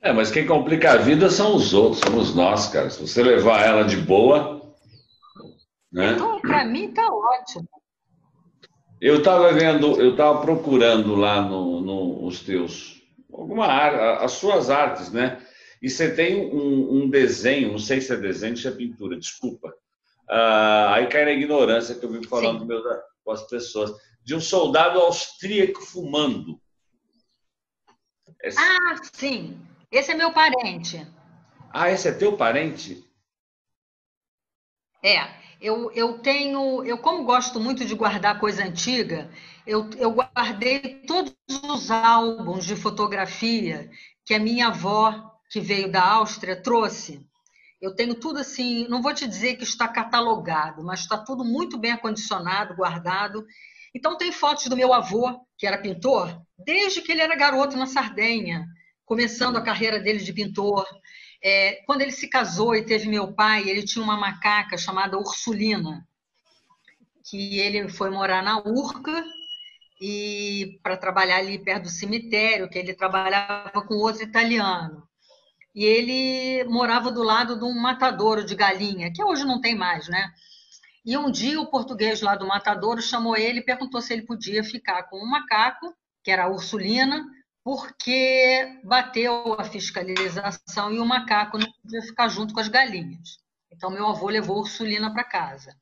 [0.00, 2.90] É, mas quem complica a vida são os outros, somos nós, cara.
[2.90, 4.74] Se você levar ela de boa.
[5.90, 6.12] Né?
[6.12, 7.68] Então, para mim tá ótimo.
[9.00, 13.66] Eu estava vendo, eu estava procurando lá no, no, os teus, alguma
[14.18, 15.44] as suas artes, né?
[15.82, 19.68] E você tem um, um desenho, não sei se é desenho, se é pintura, desculpa.
[20.28, 22.66] Uh, aí cai na ignorância que eu vim falando
[23.22, 23.92] com as pessoas.
[24.24, 26.60] De um soldado austríaco fumando.
[28.42, 28.58] Esse...
[28.58, 29.60] Ah, sim.
[29.92, 31.06] Esse é meu parente.
[31.70, 33.04] Ah, esse é teu parente?
[35.02, 35.45] É.
[35.60, 39.30] Eu, eu tenho, eu como gosto muito de guardar coisa antiga,
[39.66, 43.90] eu, eu guardei todos os álbuns de fotografia
[44.24, 47.24] que a minha avó que veio da Áustria trouxe.
[47.80, 51.78] Eu tenho tudo assim, não vou te dizer que está catalogado, mas está tudo muito
[51.78, 53.46] bem acondicionado, guardado.
[53.94, 57.86] Então tem fotos do meu avô, que era pintor, desde que ele era garoto na
[57.86, 58.66] Sardenha,
[59.04, 60.86] começando a carreira dele de pintor.
[61.48, 66.04] É, quando ele se casou e teve meu pai, ele tinha uma macaca chamada Ursulina,
[67.24, 69.24] que ele foi morar na Urca
[70.00, 75.06] e para trabalhar ali perto do cemitério, que ele trabalhava com outro italiano
[75.72, 80.08] e ele morava do lado de um matadouro de galinha, que hoje não tem mais,
[80.08, 80.32] né?
[81.04, 84.64] E um dia o português lá do matadouro chamou ele e perguntou se ele podia
[84.64, 87.24] ficar com um macaco, que era a Ursulina,
[87.66, 93.40] porque bateu a fiscalização e o macaco não podia ficar junto com as galinhas.
[93.72, 95.76] Então meu avô levou Ursulina para casa.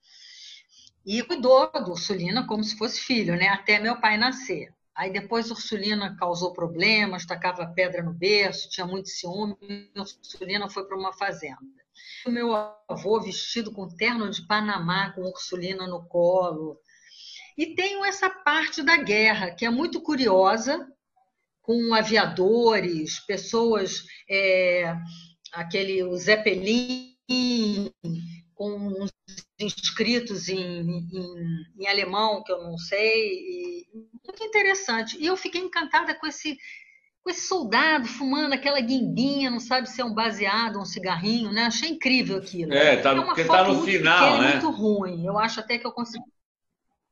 [1.05, 3.49] E cuidou da Ursulina como se fosse filho, né?
[3.49, 4.73] Até meu pai nascer.
[4.95, 10.87] Aí depois Ursulina causou problemas, tacava pedra no berço, tinha muito ciúme, e Ursulina foi
[10.87, 11.61] para uma fazenda.
[12.27, 12.55] O meu
[12.89, 16.81] avô vestido com terno de Panamá, com Ursulina no colo.
[17.59, 20.91] E tenho essa parte da guerra, que é muito curiosa,
[21.65, 24.95] com aviadores, pessoas, é,
[25.51, 27.17] aquele o Zeppelin,
[28.55, 29.11] com uns
[29.59, 35.17] inscritos em, em, em, alemão, que eu não sei, e, muito interessante.
[35.19, 36.55] E eu fiquei encantada com esse,
[37.23, 41.65] com esse soldado fumando aquela guimbinha, não sabe se é um baseado, um cigarrinho, né?
[41.65, 42.75] Achei incrível aquilo.
[42.75, 44.51] É, tá, é porque tá no final, né?
[44.51, 45.25] muito ruim.
[45.25, 46.25] Eu acho até que eu consigo.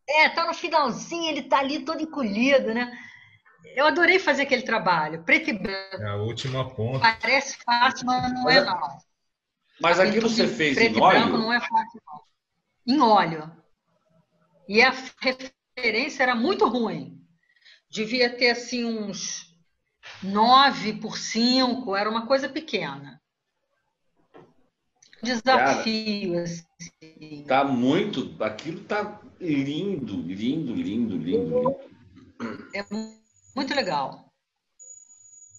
[0.07, 2.93] É, tá no finalzinho, ele tá ali todo encolhido, né?
[3.65, 6.03] Eu adorei fazer aquele trabalho, preto e branco.
[6.03, 7.01] É a última ponta.
[7.21, 8.99] Parece fácil, mas não é não.
[9.81, 11.11] Mas aquilo você fez preto em óleo?
[11.11, 12.95] Preto e branco não é fácil não.
[12.95, 13.53] Em óleo.
[14.69, 17.21] E a referência era muito ruim.
[17.91, 19.57] Devia ter assim uns
[20.23, 23.21] 9 por 5, era uma coisa pequena.
[25.23, 27.45] Desafio, Cara, assim.
[27.47, 28.43] Tá muito.
[28.43, 31.77] Aquilo tá lindo, lindo, lindo, lindo, lindo.
[32.75, 33.22] É muito
[33.75, 34.33] legal.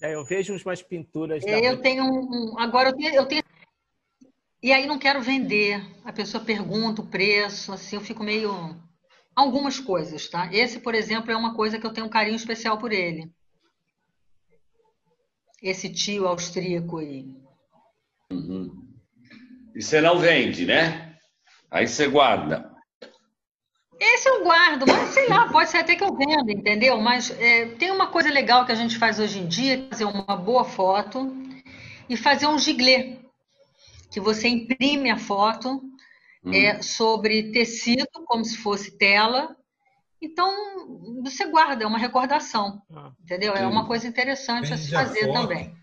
[0.01, 1.43] É, eu vejo umas pinturas.
[1.45, 3.43] É, eu tenho um, agora eu tenho, eu tenho,
[4.61, 5.81] e aí não quero vender.
[6.05, 8.81] A pessoa pergunta o preço, assim, eu fico meio
[9.35, 10.49] algumas coisas, tá?
[10.53, 13.29] Esse, por exemplo, é uma coisa que eu tenho um carinho especial por ele.
[15.61, 17.35] Esse tio austríaco aí.
[18.31, 18.87] Uhum.
[19.75, 21.17] E você não vende, né?
[21.69, 22.72] Aí você guarda.
[24.05, 26.99] Esse eu guardo, mas sei lá, pode ser até que eu venda, entendeu?
[26.99, 30.35] Mas é, tem uma coisa legal que a gente faz hoje em dia, fazer uma
[30.35, 31.33] boa foto
[32.09, 33.17] e fazer um giglê,
[34.11, 35.81] que você imprime a foto
[36.43, 36.53] hum.
[36.53, 39.55] é sobre tecido, como se fosse tela.
[40.21, 40.51] Então,
[41.23, 43.53] você guarda, é uma recordação, ah, entendeu?
[43.53, 45.73] É uma coisa interessante Vende a se fazer a também.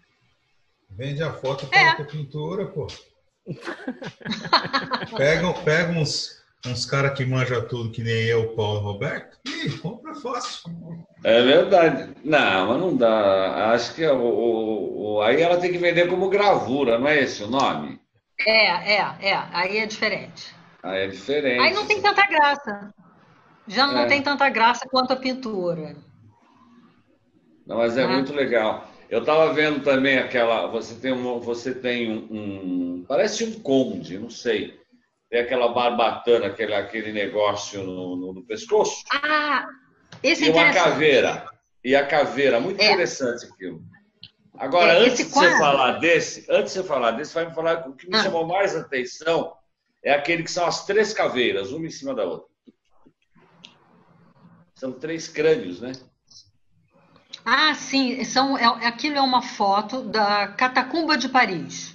[0.90, 1.88] Vende a foto para é.
[1.88, 2.86] a pintura, pô.
[5.16, 10.14] pega, pega uns, uns caras que manjam tudo, que nem eu, Paulo Roberto, e compra
[10.14, 10.70] fácil.
[11.24, 12.14] É verdade.
[12.24, 13.72] Não, mas não dá.
[13.72, 17.20] Acho que é o, o, o, aí ela tem que vender como gravura, não é
[17.20, 18.00] esse o nome?
[18.46, 19.44] É, é, é.
[19.52, 20.54] Aí é diferente.
[20.82, 21.60] Aí é diferente.
[21.60, 22.94] Aí não tem tanta graça.
[23.66, 24.06] Já não é.
[24.06, 25.96] tem tanta graça quanto a pintura.
[27.66, 28.06] Não, mas é, é.
[28.06, 28.88] muito legal.
[29.08, 30.66] Eu estava vendo também aquela.
[30.68, 31.40] Você tem um.
[31.40, 34.79] Você tem um, um, Parece um conde, não sei.
[35.30, 39.04] Tem aquela barbatana, aquele, aquele negócio no, no, no pescoço.
[39.12, 39.64] Ah,
[40.22, 41.46] esse é E uma caveira.
[41.84, 42.86] E a caveira, muito é.
[42.86, 43.82] interessante aquilo.
[44.58, 47.88] Agora, é, antes de você falar desse, antes de você falar desse, vai me falar
[47.88, 48.22] o que me ah.
[48.22, 49.56] chamou mais atenção
[50.02, 52.48] é aquele que são as três caveiras, uma em cima da outra.
[54.74, 55.92] São três crânios, né?
[57.44, 58.22] Ah, sim.
[58.24, 61.94] São, é, aquilo é uma foto da Catacumba de Paris.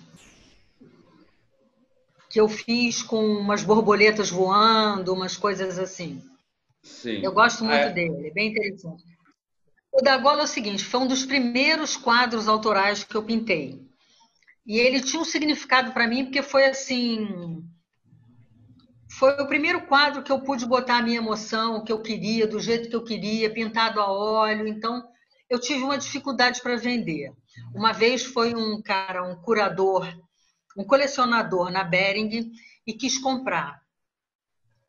[2.36, 6.22] Que eu fiz com umas borboletas voando, umas coisas assim.
[6.84, 7.22] Sim.
[7.24, 7.90] Eu gosto muito é.
[7.90, 9.06] dele, é bem interessante.
[9.90, 13.82] O da Gola é o seguinte: foi um dos primeiros quadros autorais que eu pintei.
[14.68, 17.64] E ele tinha um significado para mim, porque foi assim.
[19.12, 22.60] Foi o primeiro quadro que eu pude botar a minha emoção, que eu queria, do
[22.60, 24.68] jeito que eu queria, pintado a óleo.
[24.68, 25.08] Então,
[25.50, 27.32] eu tive uma dificuldade para vender.
[27.74, 30.06] Uma vez foi um cara, um curador,
[30.76, 32.52] um colecionador na Bering
[32.86, 33.82] e quis comprar.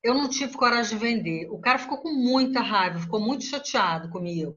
[0.03, 1.49] Eu não tive coragem de vender.
[1.51, 4.57] O cara ficou com muita raiva, ficou muito chateado comigo.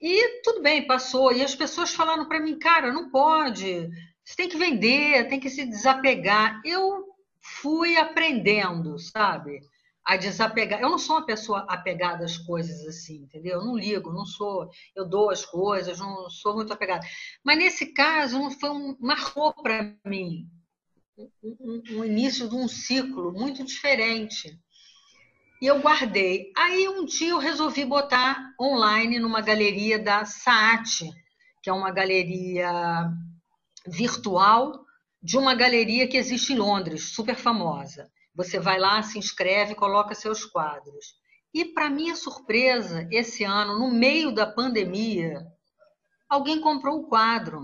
[0.00, 1.32] E tudo bem, passou.
[1.32, 3.88] E as pessoas falaram para mim, cara, não pode.
[4.24, 6.60] Você tem que vender, tem que se desapegar.
[6.64, 7.04] Eu
[7.40, 9.60] fui aprendendo, sabe?
[10.08, 10.80] A desapegar.
[10.80, 13.58] Eu não sou uma pessoa apegada às coisas assim, entendeu?
[13.58, 17.06] Eu não ligo, não sou, eu dou as coisas, não sou muito apegada.
[17.44, 20.48] Mas nesse caso, não foi um, marcou para mim
[21.18, 24.58] um, um, um, início de um ciclo muito diferente.
[25.60, 26.52] E eu guardei.
[26.56, 31.00] Aí um dia eu resolvi botar online numa galeria da Saat,
[31.62, 33.12] que é uma galeria
[33.86, 34.86] virtual
[35.22, 38.10] de uma galeria que existe em Londres, super famosa.
[38.38, 41.16] Você vai lá, se inscreve, coloca seus quadros.
[41.52, 45.44] E, para minha surpresa, esse ano, no meio da pandemia,
[46.28, 47.60] alguém comprou o quadro.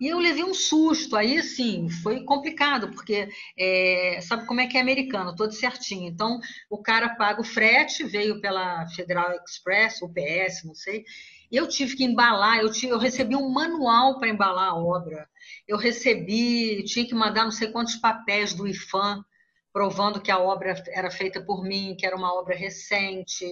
[0.00, 1.16] E eu levei um susto.
[1.16, 6.08] Aí, sim, foi complicado, porque é, sabe como é que é americano, todo certinho.
[6.08, 11.04] Então, o cara paga o frete, veio pela Federal Express, UPS, não sei.
[11.50, 15.28] Eu tive que embalar, eu, tive, eu recebi um manual para embalar a obra.
[15.66, 19.24] Eu recebi, tinha que mandar não sei quantos papéis do IFAM,
[19.72, 23.44] provando que a obra era feita por mim, que era uma obra recente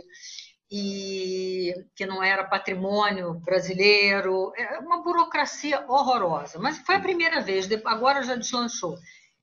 [0.70, 4.52] e que não era patrimônio brasileiro.
[4.56, 6.58] É uma burocracia horrorosa.
[6.58, 8.96] Mas foi a primeira vez, agora já deslanchou.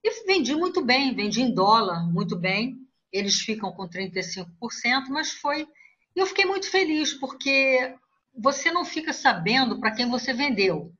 [0.03, 2.75] E vendi muito bem, vendi em dólar muito bem.
[3.11, 4.45] Eles ficam com 35%,
[5.09, 5.67] mas foi.
[6.15, 7.95] Eu fiquei muito feliz, porque
[8.33, 10.93] você não fica sabendo para quem você vendeu.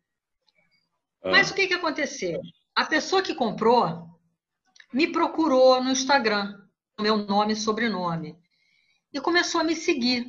[1.23, 1.31] Ah.
[1.31, 2.41] Mas o que, que aconteceu?
[2.75, 4.09] A pessoa que comprou
[4.93, 6.59] me procurou no Instagram,
[6.99, 8.37] meu nome e sobrenome,
[9.13, 10.27] e começou a me seguir.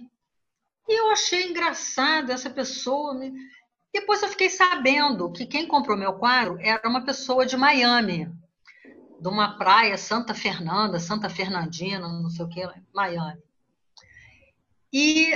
[0.88, 3.18] E eu achei engraçado essa pessoa.
[3.92, 8.30] Depois eu fiquei sabendo que quem comprou meu quadro era uma pessoa de Miami,
[9.20, 13.40] de uma praia, Santa Fernanda, Santa Fernandina, não sei o que, Miami.
[14.92, 15.32] E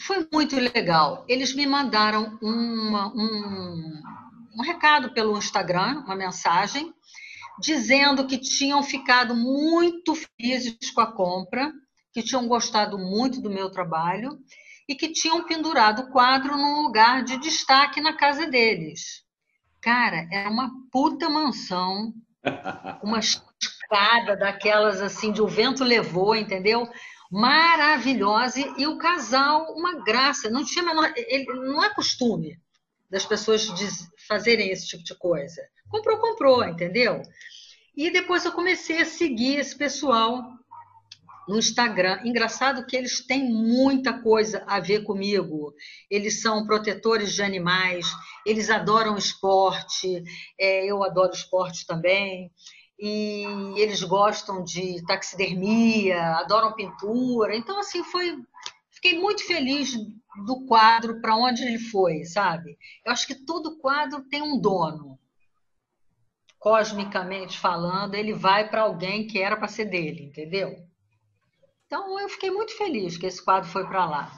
[0.00, 1.24] foi muito legal.
[1.28, 4.02] Eles me mandaram uma, um,
[4.56, 6.92] um recado pelo Instagram, uma mensagem,
[7.60, 11.72] dizendo que tinham ficado muito felizes com a compra,
[12.12, 14.38] que tinham gostado muito do meu trabalho
[14.88, 19.24] e que tinham pendurado o quadro num lugar de destaque na casa deles.
[19.80, 22.12] Cara, era uma puta mansão,
[23.02, 26.88] uma escada daquelas assim de o vento levou, entendeu?
[27.30, 30.50] Maravilhosa e o casal uma graça.
[30.50, 32.58] Não tinha menor, ele, não é costume
[33.10, 33.66] das pessoas
[34.26, 35.62] fazerem esse tipo de coisa.
[35.88, 37.22] Comprou, comprou, entendeu?
[37.96, 40.42] E depois eu comecei a seguir esse pessoal
[41.48, 42.20] no Instagram.
[42.24, 45.72] Engraçado que eles têm muita coisa a ver comigo.
[46.10, 48.06] Eles são protetores de animais,
[48.44, 50.22] eles adoram esporte,
[50.60, 52.52] é, eu adoro esporte também
[52.98, 53.44] e
[53.76, 57.56] eles gostam de taxidermia, adoram pintura.
[57.56, 58.36] Então, assim, foi.
[58.90, 59.94] Fiquei muito feliz
[60.44, 62.76] do quadro para onde ele foi, sabe?
[63.04, 65.18] Eu acho que todo quadro tem um dono.
[66.58, 70.76] cosmicamente falando, ele vai para alguém que era para ser dele, entendeu?
[71.86, 74.32] Então eu fiquei muito feliz que esse quadro foi para lá.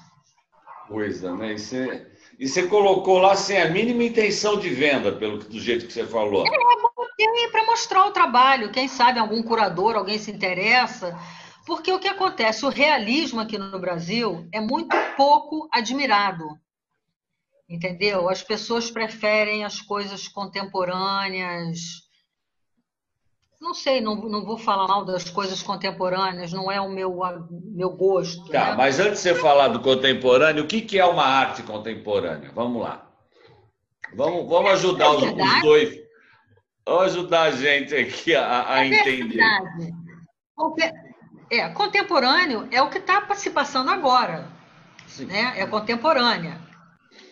[0.86, 1.54] Coisa, né?
[1.54, 2.06] E você,
[2.38, 6.06] e você colocou lá sem a mínima intenção de venda, pelo do jeito que você
[6.06, 6.46] falou.
[6.46, 6.50] É,
[7.22, 8.72] é para mostrar o trabalho.
[8.72, 11.18] Quem sabe algum curador, alguém se interessa.
[11.66, 12.64] Porque o que acontece?
[12.64, 16.58] O realismo aqui no Brasil é muito pouco admirado.
[17.68, 18.28] Entendeu?
[18.28, 21.78] As pessoas preferem as coisas contemporâneas,
[23.60, 27.90] não sei, não, não vou falar mal das coisas contemporâneas, não é o meu, meu
[27.90, 28.50] gosto.
[28.50, 28.74] Tá, né?
[28.74, 32.50] mas antes de você falar do contemporâneo, o que, que é uma arte contemporânea?
[32.54, 33.06] Vamos lá.
[34.16, 36.09] Vamos, vamos ajudar é os, os, dois.
[36.90, 39.36] Vamos ajudar a gente aqui a, a é entender.
[39.36, 39.92] Verdade.
[41.48, 44.50] É, contemporâneo é o que está se passando agora.
[45.20, 45.54] Né?
[45.56, 46.60] É contemporânea.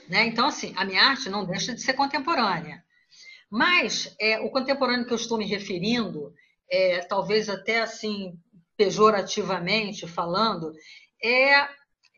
[0.09, 0.26] Né?
[0.26, 2.84] Então, assim, a minha arte não deixa de ser contemporânea.
[3.50, 6.32] Mas é, o contemporâneo que eu estou me referindo,
[6.70, 8.38] é, talvez até assim
[8.76, 10.72] pejorativamente falando,
[11.20, 11.66] é,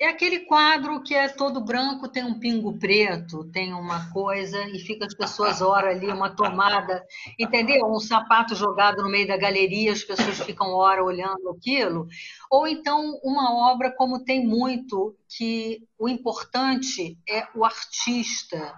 [0.00, 4.78] é aquele quadro que é todo branco, tem um pingo preto, tem uma coisa e
[4.78, 7.04] fica as pessoas hora ali, uma tomada,
[7.38, 7.86] entendeu?
[7.86, 12.08] Um sapato jogado no meio da galeria, as pessoas ficam hora olhando aquilo.
[12.50, 18.74] Ou então uma obra como tem muito, que o importante é o artista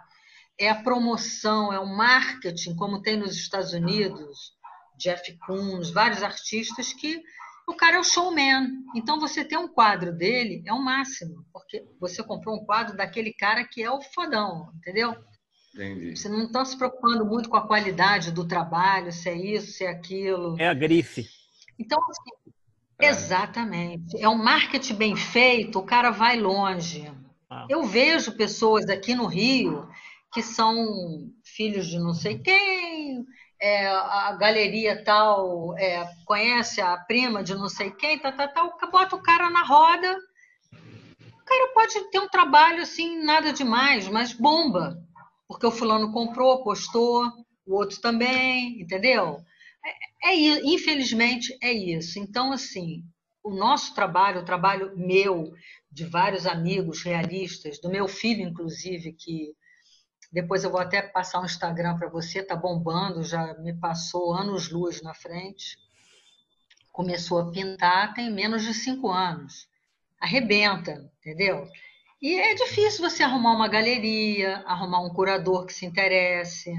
[0.58, 4.52] é a promoção, é o marketing, como tem nos Estados Unidos,
[4.96, 7.22] Jeff Koons, vários artistas que
[7.66, 8.68] o cara é o showman.
[8.94, 13.32] Então você ter um quadro dele é o máximo, porque você comprou um quadro daquele
[13.32, 15.14] cara que é o fodão, entendeu?
[15.74, 16.16] Entendi.
[16.16, 19.84] Você não está se preocupando muito com a qualidade do trabalho, se é isso, se
[19.84, 20.56] é aquilo.
[20.60, 21.26] É a grife.
[21.78, 22.52] Então, assim,
[23.00, 23.08] é.
[23.08, 24.22] exatamente.
[24.22, 27.10] É um marketing bem feito, o cara vai longe.
[27.48, 27.66] Ah.
[27.68, 29.88] Eu vejo pessoas aqui no Rio
[30.32, 33.24] que são filhos de não sei quem,
[33.62, 38.90] é, a galeria tal é, conhece a prima de não sei quem, tal, tal, tal,
[38.90, 40.18] bota o cara na roda.
[40.72, 45.00] O cara pode ter um trabalho assim, nada demais, mas bomba.
[45.46, 47.24] Porque o fulano comprou, postou,
[47.64, 49.40] o outro também, entendeu?
[50.24, 52.18] É, é, infelizmente é isso.
[52.18, 53.04] Então, assim,
[53.44, 55.52] o nosso trabalho, o trabalho meu,
[55.88, 59.54] de vários amigos realistas, do meu filho, inclusive, que
[60.32, 65.02] depois eu vou até passar um Instagram para você, tá bombando, já me passou anos-luz
[65.02, 65.76] na frente.
[66.90, 69.68] Começou a pintar tem menos de cinco anos.
[70.18, 71.68] Arrebenta, entendeu?
[72.20, 76.72] E é difícil você arrumar uma galeria, arrumar um curador que se interesse.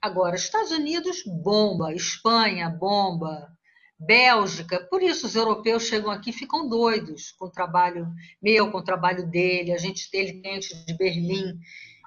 [0.00, 3.50] Agora, Estados Unidos bomba, Espanha bomba,
[3.98, 8.10] Bélgica, por isso os europeus chegam aqui e ficam doidos com o trabalho
[8.40, 9.72] meu, com o trabalho dele.
[9.72, 11.58] A gente tem cliente de Berlim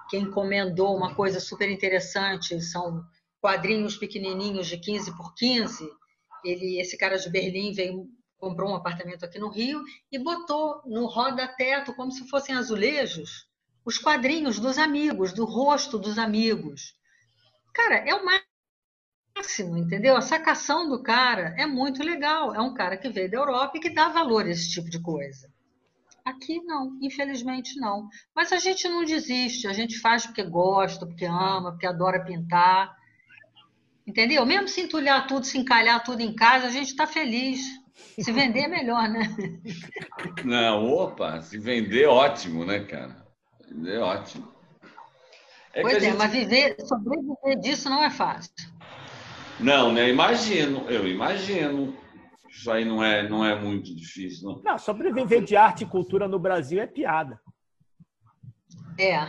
[0.09, 3.03] que encomendou uma coisa super interessante, são
[3.41, 5.89] quadrinhos pequenininhos de 15 por 15.
[6.43, 9.81] Ele, esse cara de Berlim veio comprou um apartamento aqui no Rio
[10.11, 13.47] e botou no roda-teto como se fossem azulejos
[13.85, 16.95] os quadrinhos dos amigos, do rosto dos amigos.
[17.73, 18.23] Cara, é o
[19.35, 20.15] máximo, entendeu?
[20.15, 22.55] A sacação do cara é muito legal.
[22.55, 25.01] É um cara que veio da Europa e que dá valor a esse tipo de
[25.01, 25.52] coisa.
[26.25, 28.07] Aqui não, infelizmente não.
[28.33, 32.95] Mas a gente não desiste, a gente faz porque gosta, porque ama, porque adora pintar.
[34.07, 34.45] Entendeu?
[34.45, 37.61] Mesmo se entulhar tudo, se encalhar tudo em casa, a gente está feliz.
[38.19, 39.21] Se vender é melhor, né?
[40.43, 43.25] Não, opa, se vender, ótimo, né, cara?
[43.69, 44.51] Vender, ótimo.
[45.73, 46.17] É pois é, gente...
[46.17, 48.53] mas viver, sobreviver disso não é fácil.
[49.59, 50.09] Não, né?
[50.09, 51.95] Imagino, eu imagino.
[52.55, 54.61] Isso aí não é, não é muito difícil, não.
[54.61, 57.41] Não, sobreviver de arte e cultura no Brasil é piada.
[58.97, 59.27] É,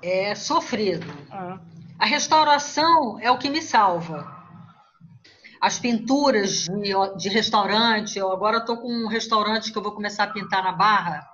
[0.00, 1.06] é sofrido.
[1.30, 1.60] Ah.
[1.98, 4.40] A restauração é o que me salva.
[5.60, 10.24] As pinturas de, de restaurante, eu agora estou com um restaurante que eu vou começar
[10.24, 11.28] a pintar na Barra,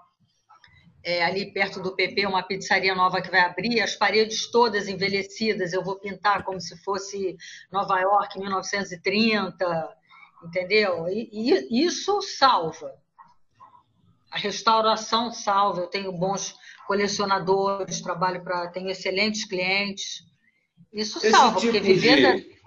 [1.05, 5.73] é, ali perto do PP, uma pizzaria nova que vai abrir, as paredes todas envelhecidas,
[5.73, 7.37] eu vou pintar como se fosse
[7.71, 9.98] Nova York, 1930,
[10.43, 11.09] entendeu?
[11.09, 12.95] E, e isso salva.
[14.31, 15.83] A restauração salva.
[15.83, 16.55] Eu tenho bons
[16.87, 20.23] colecionadores, trabalho para, tenho excelentes clientes.
[20.93, 22.59] Isso esse salva, tipo porque viver de, da...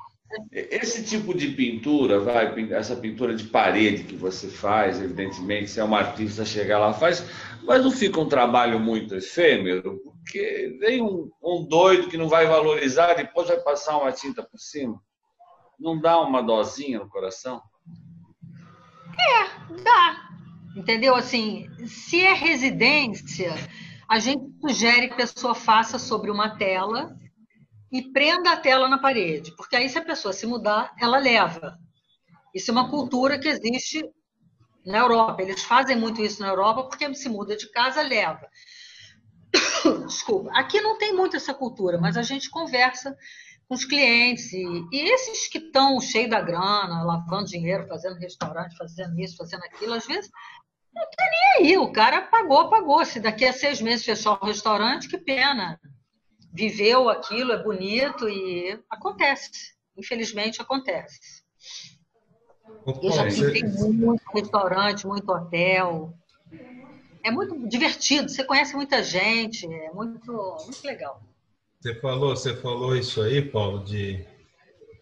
[0.52, 5.84] Esse tipo de pintura, vai, essa pintura de parede que você faz, evidentemente, se é
[5.84, 7.26] uma artista chegar lá faz,
[7.64, 12.48] mas não fica um trabalho muito efêmero, porque vem um, um doido que não vai
[12.48, 15.02] valorizar, depois vai passar uma tinta por cima
[15.82, 17.62] não dá uma dosinha no coração?
[19.18, 20.30] É, dá.
[20.76, 21.16] Entendeu?
[21.16, 23.54] Assim, se é residência,
[24.08, 27.16] a gente sugere que a pessoa faça sobre uma tela
[27.92, 31.78] e prenda a tela na parede, porque aí se a pessoa se mudar, ela leva.
[32.54, 34.04] Isso é uma cultura que existe
[34.86, 35.42] na Europa.
[35.42, 38.48] Eles fazem muito isso na Europa porque se muda de casa, leva.
[40.08, 40.52] Desculpa.
[40.54, 43.16] Aqui não tem muito essa cultura, mas a gente conversa
[43.72, 48.76] com os clientes e, e esses que estão cheios da grana, lavando dinheiro, fazendo restaurante,
[48.76, 50.30] fazendo isso, fazendo aquilo, às vezes
[50.94, 51.78] não tem nem aí.
[51.78, 53.06] O cara pagou, pagou.
[53.06, 55.80] Se daqui a seis meses fechar o restaurante, que pena.
[56.54, 59.74] Viveu aquilo, é bonito e acontece.
[59.98, 61.18] Infelizmente acontece.
[63.02, 66.14] Eu já visitei muito restaurante, muito hotel.
[67.24, 71.22] É muito divertido, você conhece muita gente, é muito, muito legal.
[71.82, 74.24] Você falou, você falou isso aí, Paulo, de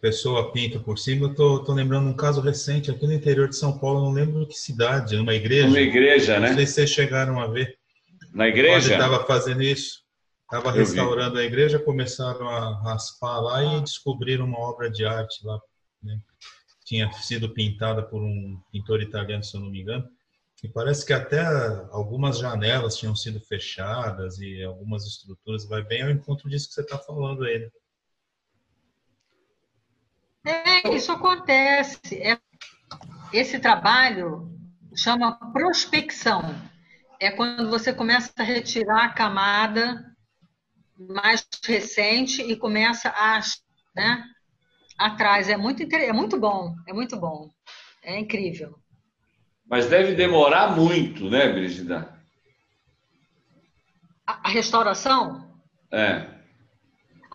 [0.00, 1.26] pessoa pinta por cima.
[1.26, 4.46] Eu tô, tô lembrando um caso recente aqui no interior de São Paulo, não lembro
[4.46, 5.68] que cidade, uma igreja.
[5.68, 6.48] Uma igreja, né?
[6.48, 7.76] Não sei se vocês chegaram a ver.
[8.32, 8.94] Na igreja?
[8.94, 10.00] estava fazendo isso.
[10.44, 11.42] Estava restaurando vi.
[11.42, 15.60] a igreja, começaram a raspar lá e descobriram uma obra de arte lá.
[16.02, 16.18] Né?
[16.90, 20.08] tinha sido pintada por um pintor italiano, se eu não me engano.
[20.62, 21.40] E parece que até
[21.90, 25.66] algumas janelas tinham sido fechadas e algumas estruturas.
[25.66, 27.58] Vai bem ao encontro disso que você está falando aí.
[27.60, 27.70] Né?
[30.84, 31.98] É, isso acontece.
[32.16, 32.38] É,
[33.32, 34.50] esse trabalho
[34.94, 36.42] chama prospecção.
[37.18, 40.14] É quando você começa a retirar a camada
[40.98, 43.40] mais recente e começa a
[43.94, 44.24] né,
[44.98, 45.48] atrás.
[45.48, 47.50] É muito, é muito bom, é muito bom.
[48.02, 48.79] É incrível.
[49.70, 52.12] Mas deve demorar muito, né, Brigida?
[54.26, 55.48] A, restauração?
[55.92, 56.26] É.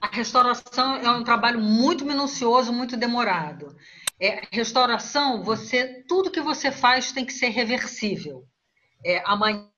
[0.01, 3.73] A restauração é um trabalho muito minucioso, muito demorado.
[4.19, 8.43] É, restauração, você tudo que você faz tem que ser reversível.
[9.05, 9.69] É, amanhã,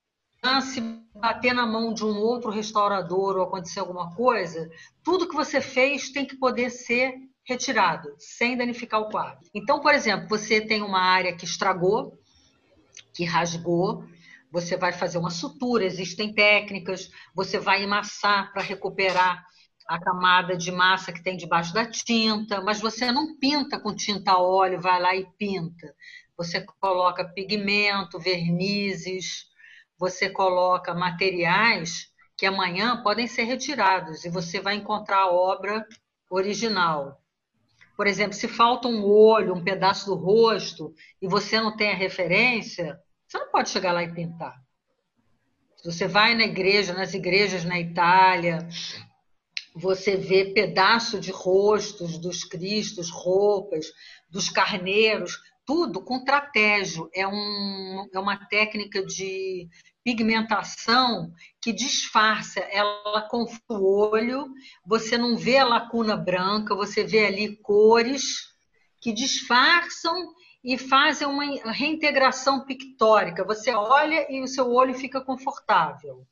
[0.62, 0.82] se
[1.14, 4.68] bater na mão de um outro restaurador ou acontecer alguma coisa,
[5.03, 7.14] tudo que você fez tem que poder ser
[7.45, 9.47] retirado, sem danificar o quadro.
[9.53, 12.18] Então, por exemplo, você tem uma área que estragou,
[13.18, 14.05] que rasgou,
[14.51, 19.43] você vai fazer uma sutura, existem técnicas, você vai emassar para recuperar
[19.88, 24.34] a camada de massa que tem debaixo da tinta, mas você não pinta com tinta
[24.34, 25.95] a óleo, vai lá e pinta.
[26.38, 29.47] Você coloca pigmento, vernizes,
[29.97, 35.84] você coloca materiais que amanhã podem ser retirados e você vai encontrar a obra
[36.30, 37.20] original.
[37.95, 41.95] Por exemplo, se falta um olho, um pedaço do rosto, e você não tem a
[41.95, 42.95] referência,
[43.28, 44.55] você não pode chegar lá e pintar.
[45.75, 48.67] Se você vai na igreja, nas igrejas na Itália,
[49.75, 53.86] você vê pedaço de rostos dos cristos, roupas,
[54.30, 57.09] dos carneiros, tudo com trapézio.
[57.13, 59.67] É, um, é uma técnica de
[60.03, 64.47] pigmentação que disfarça ela com o olho,
[64.86, 68.23] você não vê a lacuna branca, você vê ali cores
[69.01, 70.34] que disfarçam
[70.64, 73.43] e fazem uma reintegração pictórica.
[73.43, 76.26] Você olha e o seu olho fica confortável.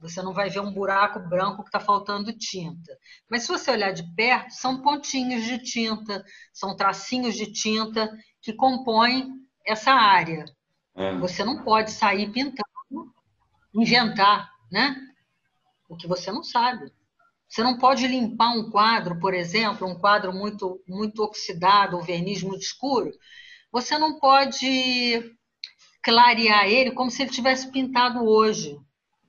[0.00, 2.96] Você não vai ver um buraco branco que está faltando tinta.
[3.30, 8.10] Mas se você olhar de perto, são pontinhos de tinta, são tracinhos de tinta
[8.42, 9.32] que compõem
[9.66, 10.44] essa área.
[10.94, 11.16] É.
[11.16, 12.64] Você não pode sair pintando
[13.74, 14.94] inventar, né?
[15.88, 16.92] O que você não sabe.
[17.48, 22.42] Você não pode limpar um quadro, por exemplo, um quadro muito muito oxidado, um verniz
[22.42, 23.10] muito escuro.
[23.74, 25.36] Você não pode
[26.00, 28.78] clarear ele como se ele tivesse pintado hoje,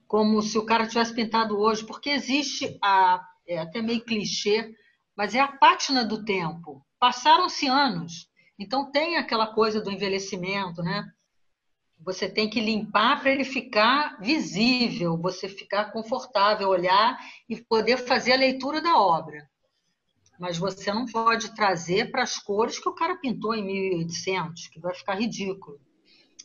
[0.08, 4.72] como se o cara tivesse pintado hoje, porque existe a é até meio clichê,
[5.18, 6.86] mas é a pátina do tempo.
[7.00, 8.30] Passaram-se anos.
[8.60, 11.04] Então tem aquela coisa do envelhecimento, né?
[12.02, 17.18] Você tem que limpar para ele ficar visível, você ficar confortável, olhar
[17.50, 19.50] e poder fazer a leitura da obra.
[20.40, 24.80] Mas você não pode trazer para as cores que o cara pintou em 1800, que
[24.80, 25.80] vai ficar ridículo.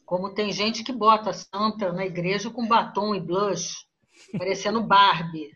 [0.05, 3.87] Como tem gente que bota santa na igreja com batom e blush,
[4.37, 5.51] parecendo Barbie.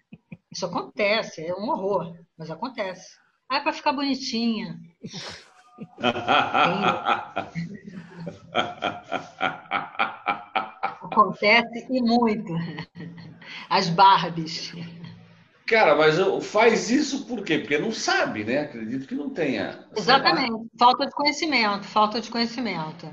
[0.51, 3.17] Isso acontece, é um horror, mas acontece.
[3.49, 4.79] Ah, é para ficar bonitinha.
[11.03, 12.53] Acontece e muito.
[13.69, 14.73] As Barbies.
[15.67, 17.59] Cara, mas faz isso por quê?
[17.59, 18.61] Porque não sabe, né?
[18.61, 19.87] Acredito que não tenha.
[19.97, 20.69] Exatamente.
[20.79, 23.09] Falta de conhecimento, falta de conhecimento.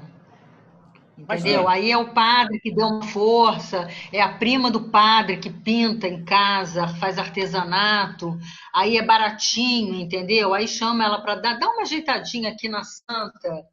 [1.17, 1.69] Entendeu?
[1.69, 1.73] É.
[1.73, 6.07] Aí é o padre que deu uma força, é a prima do padre que pinta
[6.07, 8.37] em casa, faz artesanato,
[8.73, 10.53] aí é baratinho, entendeu?
[10.53, 13.65] Aí chama ela para dar, dá uma ajeitadinha aqui na santa,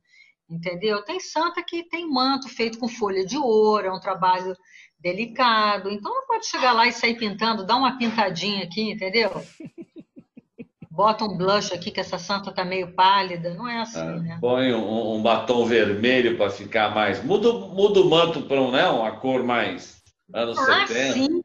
[0.48, 1.02] entendeu?
[1.02, 4.54] Tem santa que tem manto feito com folha de ouro, é um trabalho
[5.00, 9.30] delicado, então não pode chegar lá e sair pintando, dar uma pintadinha aqui, entendeu?
[10.98, 13.54] bota um blush aqui que essa santa tá meio pálida.
[13.54, 14.38] Não é assim, ah, né?
[14.40, 17.22] Põe um, um batom vermelho para ficar mais.
[17.22, 18.84] Muda, muda o manto para um, né?
[18.88, 20.02] uma cor mais
[20.34, 21.12] anos ah, 70.
[21.12, 21.42] Sim.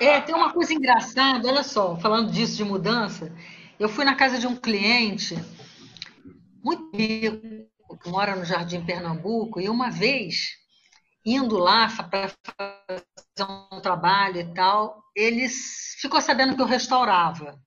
[0.00, 3.32] é, tem uma coisa engraçada, olha só, falando disso de mudança.
[3.76, 5.36] Eu fui na casa de um cliente
[6.62, 7.66] muito rico,
[8.00, 10.50] que mora no Jardim Pernambuco, e uma vez,
[11.24, 17.58] indo lá para fazer um trabalho e tal, ele ficou sabendo que eu restaurava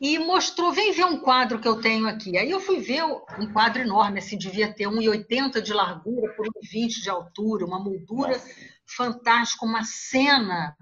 [0.00, 2.38] e mostrou, vem ver um quadro que eu tenho aqui.
[2.38, 7.02] Aí eu fui ver um quadro enorme, assim, devia ter 1,80 de largura por 1,20
[7.02, 8.54] de altura, uma moldura Nossa.
[8.86, 10.76] fantástica, uma cena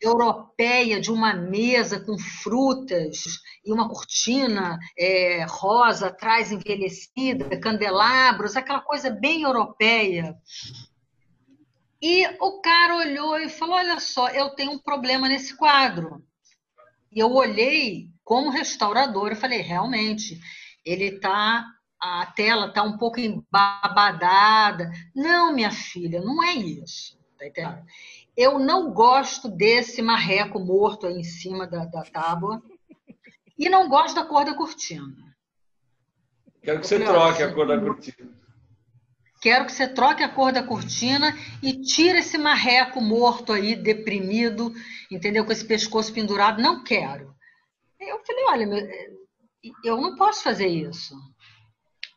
[0.00, 8.80] europeia de uma mesa com frutas e uma cortina é, rosa atrás envelhecida, candelabros, aquela
[8.80, 10.34] coisa bem europeia.
[12.06, 16.22] E o cara olhou e falou: Olha só, eu tenho um problema nesse quadro.
[17.10, 20.38] E eu olhei como restaurador, eu falei, realmente,
[20.84, 21.64] ele está
[21.98, 24.92] a tela está um pouco embabadada.
[25.14, 27.18] Não, minha filha, não é isso.
[27.38, 27.82] Tá entendendo?
[28.36, 32.62] Eu não gosto desse marreco morto aí em cima da, da tábua
[33.58, 35.34] e não gosto da cor da cortina.
[36.62, 38.43] Quero que você troque a cor da cortina.
[39.44, 44.72] Quero que você troque a cor da cortina e tire esse marreco morto aí, deprimido,
[45.10, 45.44] entendeu?
[45.44, 46.62] Com esse pescoço pendurado.
[46.62, 47.36] Não quero.
[48.00, 48.88] Eu falei, olha,
[49.84, 51.14] eu não posso fazer isso.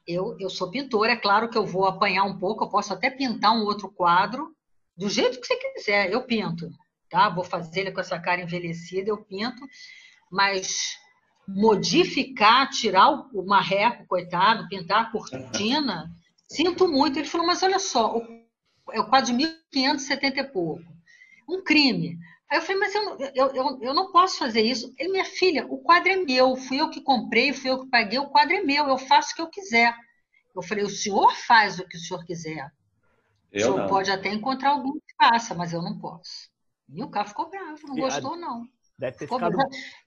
[0.07, 3.09] Eu, eu sou pintora, é claro que eu vou apanhar um pouco, eu posso até
[3.09, 4.55] pintar um outro quadro,
[4.95, 6.69] do jeito que você quiser, eu pinto,
[7.09, 7.27] tá?
[7.27, 9.67] Vou fazer ele com essa cara envelhecida, eu pinto,
[10.31, 10.95] mas
[11.45, 16.09] modificar, tirar o marreco, coitado, pintar a cortina,
[16.47, 17.19] sinto muito.
[17.19, 18.21] Ele falou, mas olha só,
[18.91, 20.83] é o quadro de 1570 e pouco.
[21.47, 22.17] Um crime.
[22.49, 24.93] Aí eu falei, mas eu, eu, eu, eu, não posso fazer isso.
[24.97, 28.19] Ele, minha filha, o quadro é meu, fui eu que comprei, fui eu que paguei,
[28.19, 29.93] o quadro é meu, eu faço o que eu quiser.
[30.55, 32.71] Eu falei, o senhor faz o que o senhor quiser.
[33.51, 33.87] Eu o senhor não.
[33.87, 36.49] pode até encontrar algum que faça, mas eu não posso.
[36.89, 38.65] E o cara ficou bravo, não gostou, não.
[38.99, 39.55] Deve ter ficado...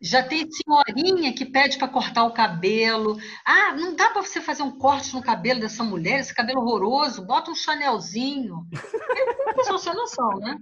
[0.01, 3.19] Já tem senhorinha que pede para cortar o cabelo.
[3.47, 7.25] Ah, não dá para você fazer um corte no cabelo dessa mulher, esse cabelo horroroso,
[7.25, 8.67] bota um chanelzinho.
[8.73, 10.59] Ele tem sua noção, né?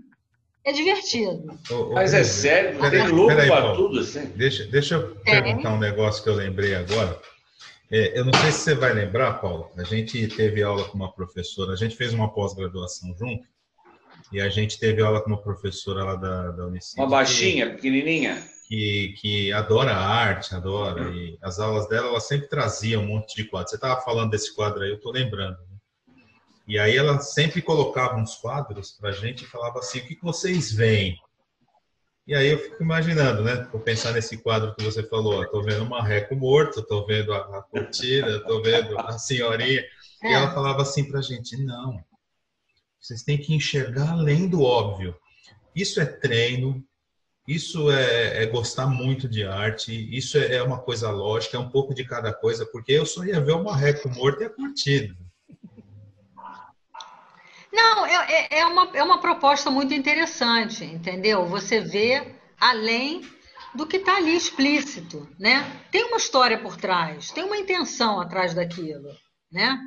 [0.65, 1.59] É divertido.
[1.95, 4.27] Mas é sério, tem louco para tudo assim.
[4.37, 5.41] Deixa, deixa eu é.
[5.41, 7.19] perguntar um negócio que eu lembrei agora.
[7.91, 9.71] É, eu não sei se você vai lembrar, Paulo.
[9.79, 13.49] A gente teve aula com uma professora, a gente fez uma pós-graduação junto,
[14.31, 16.99] e a gente teve aula com uma professora lá da, da Unicef.
[17.01, 18.43] Uma baixinha, que, pequenininha.
[18.67, 21.09] Que, que adora a arte, adora.
[21.09, 21.15] Uhum.
[21.15, 23.71] E as aulas dela, ela sempre trazia um monte de quadros.
[23.71, 25.57] Você estava falando desse quadro aí, eu estou lembrando.
[26.67, 30.19] E aí ela sempre colocava uns quadros para a gente e falava assim, o que,
[30.23, 31.17] vocês veem?
[32.27, 33.67] E aí eu fico imaginando, né?
[33.73, 35.43] Vou pensar nesse quadro que você falou.
[35.43, 39.83] Estou vendo uma marreco morto, estou vendo a, a cortina, estou vendo a senhorinha.
[40.23, 41.99] E ela falava assim para a gente, não,
[43.01, 45.15] vocês têm que enxergar além do óbvio.
[45.75, 46.85] Isso é treino,
[47.49, 51.71] isso é, é, gostar muito de arte, isso é, é, uma coisa lógica, é um
[51.71, 55.15] pouco de cada coisa, porque eu só ia ver o marreco morto e a curtida.
[57.73, 61.47] Não, é, é, uma, é uma proposta muito interessante, entendeu?
[61.47, 63.23] Você vê além
[63.75, 65.65] do que está ali explícito, né?
[65.91, 69.09] Tem uma história por trás, tem uma intenção atrás daquilo,
[69.51, 69.79] né?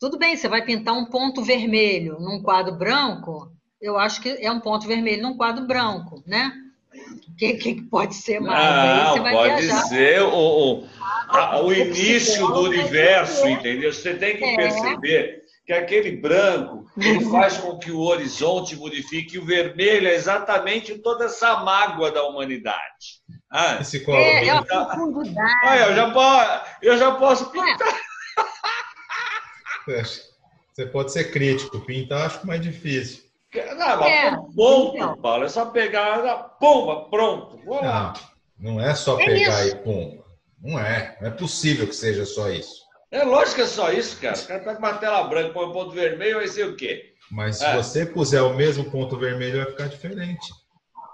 [0.00, 4.50] Tudo bem, você vai pintar um ponto vermelho num quadro branco, eu acho que é
[4.50, 6.52] um ponto vermelho num quadro branco, né?
[7.30, 9.16] O que, que, pode ser mais?
[9.16, 9.82] Não, pode viajar.
[9.82, 10.86] ser o, o,
[11.28, 13.92] a, o início do universo, entendeu?
[13.92, 14.56] Você tem que é.
[14.56, 19.36] perceber que aquele branco ele faz com que o horizonte modifique.
[19.36, 23.20] E o vermelho é exatamente toda essa mágoa da humanidade.
[23.50, 24.96] Ah, Esse é, é tá...
[25.64, 27.88] Olha, eu já posso, eu já posso pintar.
[27.88, 28.10] É.
[29.86, 33.24] Você pode ser crítico, pintar acho mais difícil.
[33.76, 34.30] Não, mas é.
[34.54, 35.16] ponto, então.
[35.16, 35.44] Paulo.
[35.44, 37.58] É só pegar, pomba, pronto.
[37.64, 38.14] Vou lá.
[38.58, 39.76] Não, não é só é pegar isso.
[39.76, 40.24] e pomba.
[40.62, 41.16] Não é.
[41.20, 42.80] Não é possível que seja só isso.
[43.10, 44.38] É lógico que é só isso, cara.
[44.38, 47.12] O cara tá com uma tela branca, põe um ponto vermelho, vai ser o quê?
[47.30, 47.76] Mas se é.
[47.76, 50.46] você puser o mesmo ponto vermelho, vai ficar diferente.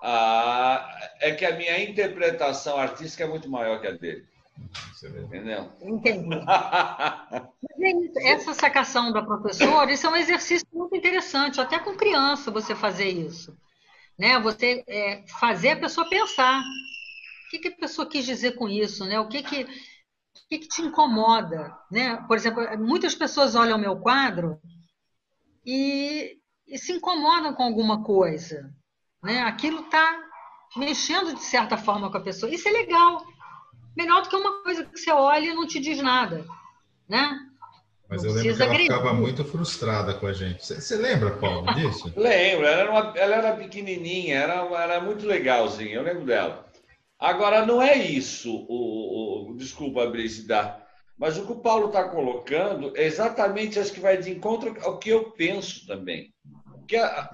[0.03, 0.89] Ah,
[1.21, 4.25] é que a minha interpretação artística é muito maior que a dele.
[5.05, 5.71] Entendeu?
[5.83, 6.41] Entendi.
[8.23, 13.09] Essa sacação da professora, isso é um exercício muito interessante, até com criança você fazer
[13.09, 13.57] isso.
[14.19, 14.39] Né?
[14.41, 16.61] Você é, fazer a pessoa pensar.
[16.61, 19.05] O que, que a pessoa quis dizer com isso?
[19.05, 19.21] Né?
[19.21, 19.67] O que, que
[20.45, 21.77] o que, que te incomoda?
[21.91, 22.17] Né?
[22.29, 24.61] Por exemplo, muitas pessoas olham o meu quadro
[25.65, 28.73] e, e se incomodam com alguma coisa.
[29.23, 29.41] Né?
[29.41, 30.23] Aquilo está
[30.77, 32.53] mexendo de certa forma com a pessoa.
[32.53, 33.25] Isso é legal.
[33.97, 36.45] Melhor do que uma coisa que você olha e não te diz nada,
[37.09, 37.41] né?
[38.09, 38.93] Mas não eu lembro que ela agredir.
[38.93, 40.65] ficava muito frustrada com a gente.
[40.65, 42.13] Você, lembra, Paulo, disso?
[42.17, 46.67] lembro, ela era, uma, ela era pequenininha, era, era muito legalzinha, eu lembro dela.
[47.19, 50.47] Agora, não é isso, o, o desculpa, Brice,
[51.19, 54.99] mas o que o Paulo está colocando é exatamente acho que vai de encontro ao
[54.99, 56.33] que eu penso também.
[56.87, 57.31] Que a,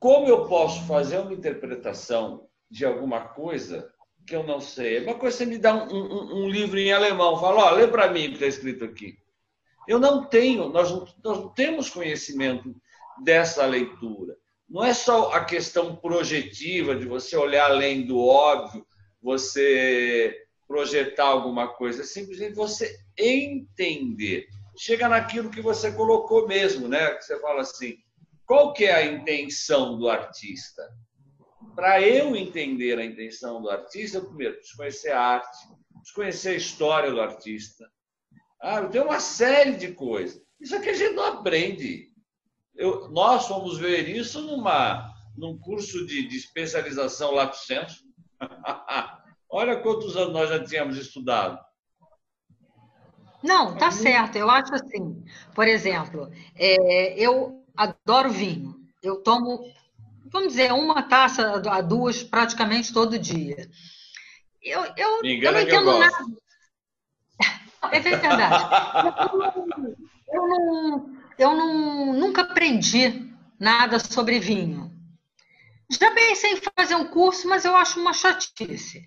[0.00, 3.88] como eu posso fazer uma interpretação de alguma coisa
[4.26, 4.98] que eu não sei?
[4.98, 7.86] É uma coisa você me dá um, um, um livro em alemão, fala, ó, lê
[7.86, 9.16] para mim o que está escrito aqui.
[9.88, 12.74] Eu não tenho, nós não, nós não temos conhecimento
[13.22, 14.36] dessa leitura.
[14.68, 18.86] Não é só a questão projetiva de você olhar além do óbvio,
[19.20, 20.34] você
[20.66, 24.46] projetar alguma coisa, é simplesmente você entender.
[24.78, 27.10] Chega naquilo que você colocou mesmo, né?
[27.10, 27.98] Que você fala assim,
[28.46, 30.82] qual que é a intenção do artista?
[31.74, 35.58] Para eu entender a intenção do artista, primeiro preciso conhecer a arte,
[35.94, 37.90] preciso conhecer a história do artista,
[38.60, 40.40] ah, tem uma série de coisas.
[40.60, 42.12] Isso aqui a gente não aprende.
[42.74, 48.04] Eu, nós fomos ver isso numa, num curso de, de especialização Lato Senso.
[49.50, 51.58] Olha quantos anos nós já tínhamos estudado.
[53.42, 54.36] Não, tá certo.
[54.36, 58.76] Eu acho assim, por exemplo, é, eu adoro vinho.
[59.02, 59.64] Eu tomo,
[60.32, 63.68] vamos dizer, uma taça a duas praticamente todo dia.
[64.62, 66.16] Eu, eu, eu não entendo nada.
[67.90, 68.64] É verdade.
[70.32, 73.28] Eu, não, eu não, nunca aprendi
[73.58, 74.88] nada sobre vinho.
[75.90, 79.02] Já pensei em fazer um curso, mas eu acho uma chatice.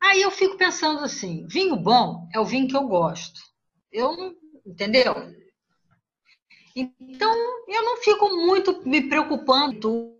[0.00, 3.40] Aí eu fico pensando assim: vinho bom é o vinho que eu gosto.
[3.90, 5.14] Eu não, entendeu?
[6.74, 7.34] Então,
[7.68, 10.16] eu não fico muito me preocupando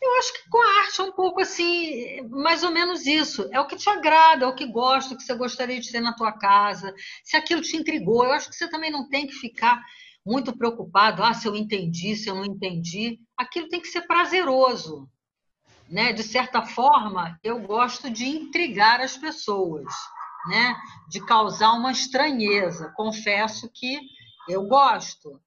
[0.00, 3.48] Eu acho que com a arte é um pouco assim, mais ou menos isso.
[3.52, 6.00] É o que te agrada, é o que gosta, o que você gostaria de ter
[6.00, 6.94] na tua casa.
[7.24, 9.82] Se aquilo te intrigou, eu acho que você também não tem que ficar
[10.24, 13.20] muito preocupado, ah, se eu entendi, se eu não entendi.
[13.36, 15.08] Aquilo tem que ser prazeroso.
[15.88, 16.12] Né?
[16.12, 19.86] De certa forma, eu gosto de intrigar as pessoas,
[20.48, 20.76] né?
[21.08, 22.92] de causar uma estranheza.
[22.96, 24.00] Confesso que
[24.48, 25.40] eu gosto.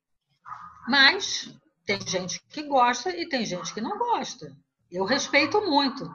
[0.87, 1.53] Mas
[1.89, 4.55] tem gente que gosta e tem gente que não gosta.
[4.91, 6.07] Eu respeito muito.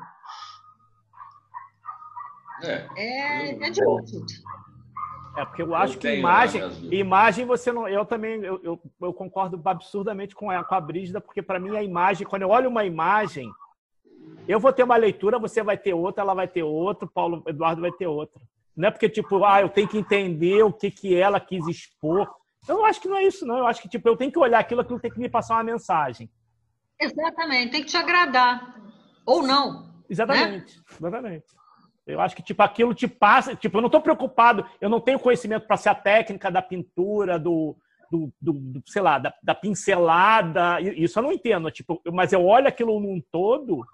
[2.62, 4.24] É, é, é divertido.
[5.36, 6.62] É, porque eu acho eu que imagem,
[6.92, 7.88] imagem você não.
[7.88, 11.76] Eu também eu, eu, eu concordo absurdamente com a, com a Brígida, porque para mim
[11.76, 13.50] a imagem, quando eu olho uma imagem,
[14.46, 17.80] eu vou ter uma leitura, você vai ter outra, ela vai ter outra, Paulo Eduardo
[17.80, 18.40] vai ter outra.
[18.76, 22.32] Não é porque, tipo, ah, eu tenho que entender o que, que ela quis expor.
[22.68, 23.58] Eu acho que não é isso, não.
[23.58, 25.64] Eu acho que, tipo, eu tenho que olhar aquilo, aquilo tem que me passar uma
[25.64, 26.30] mensagem.
[27.00, 28.74] Exatamente, tem que te agradar.
[29.26, 29.92] Ou não.
[30.08, 30.82] Exatamente, né?
[30.98, 31.44] exatamente.
[32.06, 33.56] Eu acho que, tipo, aquilo te passa.
[33.56, 37.38] Tipo, eu não estou preocupado, eu não tenho conhecimento para ser a técnica da pintura,
[37.38, 37.76] do,
[38.10, 40.80] do, do, do sei lá, da, da, pincelada.
[40.80, 41.70] Isso eu não entendo.
[41.70, 43.84] Tipo, mas eu olho aquilo num todo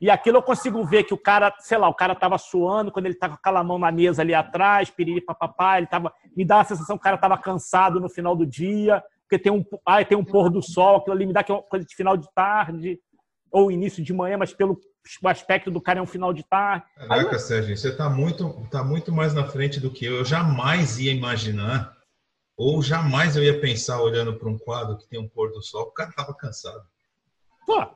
[0.00, 3.06] e aquilo eu consigo ver que o cara, sei lá, o cara tava suando quando
[3.06, 6.60] ele tava com aquela mão na mesa ali atrás, piriri papapá, ele tava, me dá
[6.60, 10.04] a sensação que o cara tava cansado no final do dia, porque tem um, ah,
[10.04, 12.16] tem um pôr do sol, aquilo ali me dá que é uma coisa de final
[12.16, 12.98] de tarde
[13.50, 14.78] ou início de manhã, mas pelo
[15.24, 16.84] aspecto do cara é um final de tarde.
[16.96, 17.38] Caraca, eu...
[17.38, 20.16] Sérgio, você tá muito, tá muito mais na frente do que eu.
[20.16, 21.96] Eu jamais ia imaginar,
[22.56, 25.84] ou jamais eu ia pensar olhando para um quadro que tem um pôr do sol,
[25.84, 26.82] o cara tava cansado.
[27.66, 27.94] Pô, Tá,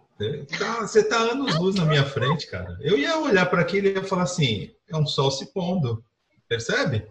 [0.80, 2.76] você tá anos luz na minha frente, cara.
[2.80, 6.04] Eu ia olhar para aquilo e ia falar assim: é um sol se pondo.
[6.48, 7.06] Percebe?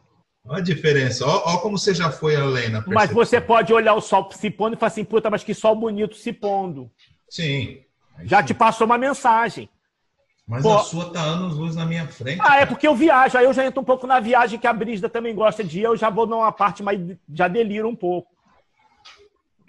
[0.46, 1.26] Olha a diferença.
[1.26, 2.94] Olha, como você já foi além na percepção.
[2.94, 5.76] Mas você pode olhar o sol se pondo e falar assim: puta, mas que sol
[5.76, 6.90] bonito se pondo.
[7.30, 7.82] Sim.
[8.24, 8.48] Já sim.
[8.48, 9.70] te passou uma mensagem.
[10.48, 12.42] Mas Pô, a sua tá anos luz na minha frente.
[12.42, 12.62] Ah, é cara.
[12.62, 13.38] é porque eu viajo.
[13.38, 15.84] Aí eu já entro um pouco na viagem que a Brígida também gosta de ir.
[15.84, 17.00] Eu já vou numa parte mais.
[17.34, 18.30] Já deliro um pouco.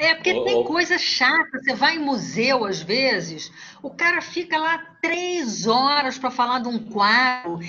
[0.03, 1.61] É, porque oh, tem coisa chata.
[1.62, 6.66] Você vai em museu, às vezes, o cara fica lá três horas para falar de
[6.66, 7.61] um quadro,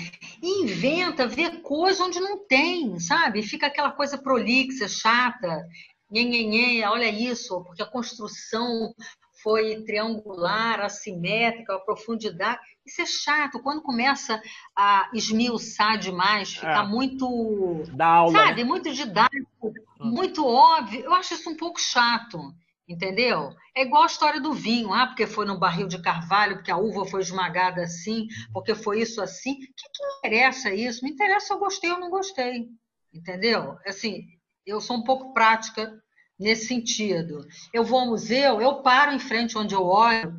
[0.42, 3.42] inventa, vê coisa onde não tem, sabe?
[3.42, 5.64] Fica aquela coisa prolixa, chata.
[6.10, 8.92] Nhenhenhê, olha isso, porque a construção
[9.44, 12.58] foi triangular, assimétrica, a profundidade.
[12.84, 13.60] Isso é chato.
[13.60, 14.42] Quando começa
[14.74, 16.88] a esmiuçar demais, ficar é.
[16.88, 17.82] muito.
[17.92, 18.32] Da aula.
[18.32, 18.68] Sabe, né?
[18.68, 19.43] muito didático.
[20.04, 21.00] Muito óbvio.
[21.00, 22.38] Eu acho isso um pouco chato.
[22.86, 23.50] Entendeu?
[23.74, 26.76] É igual a história do vinho, ah, porque foi no barril de carvalho, porque a
[26.76, 29.52] uva foi esmagada assim, porque foi isso assim.
[29.52, 31.02] O que, que me interessa isso?
[31.02, 32.68] Me interessa se eu gostei ou não gostei.
[33.12, 33.78] Entendeu?
[33.86, 34.22] Assim,
[34.66, 35.98] eu sou um pouco prática
[36.38, 37.46] nesse sentido.
[37.72, 40.36] Eu vou ao museu, eu paro em frente onde eu olho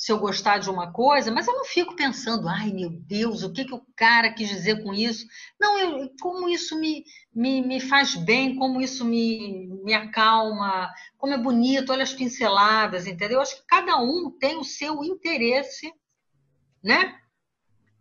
[0.00, 3.52] se eu gostar de uma coisa, mas eu não fico pensando, ai meu Deus, o
[3.52, 5.26] que, que o cara quis dizer com isso?
[5.60, 11.34] Não, eu, como isso me, me, me faz bem, como isso me, me acalma, como
[11.34, 13.36] é bonito, olha as pinceladas, entendeu?
[13.36, 15.92] Eu acho que cada um tem o seu interesse,
[16.82, 17.14] né?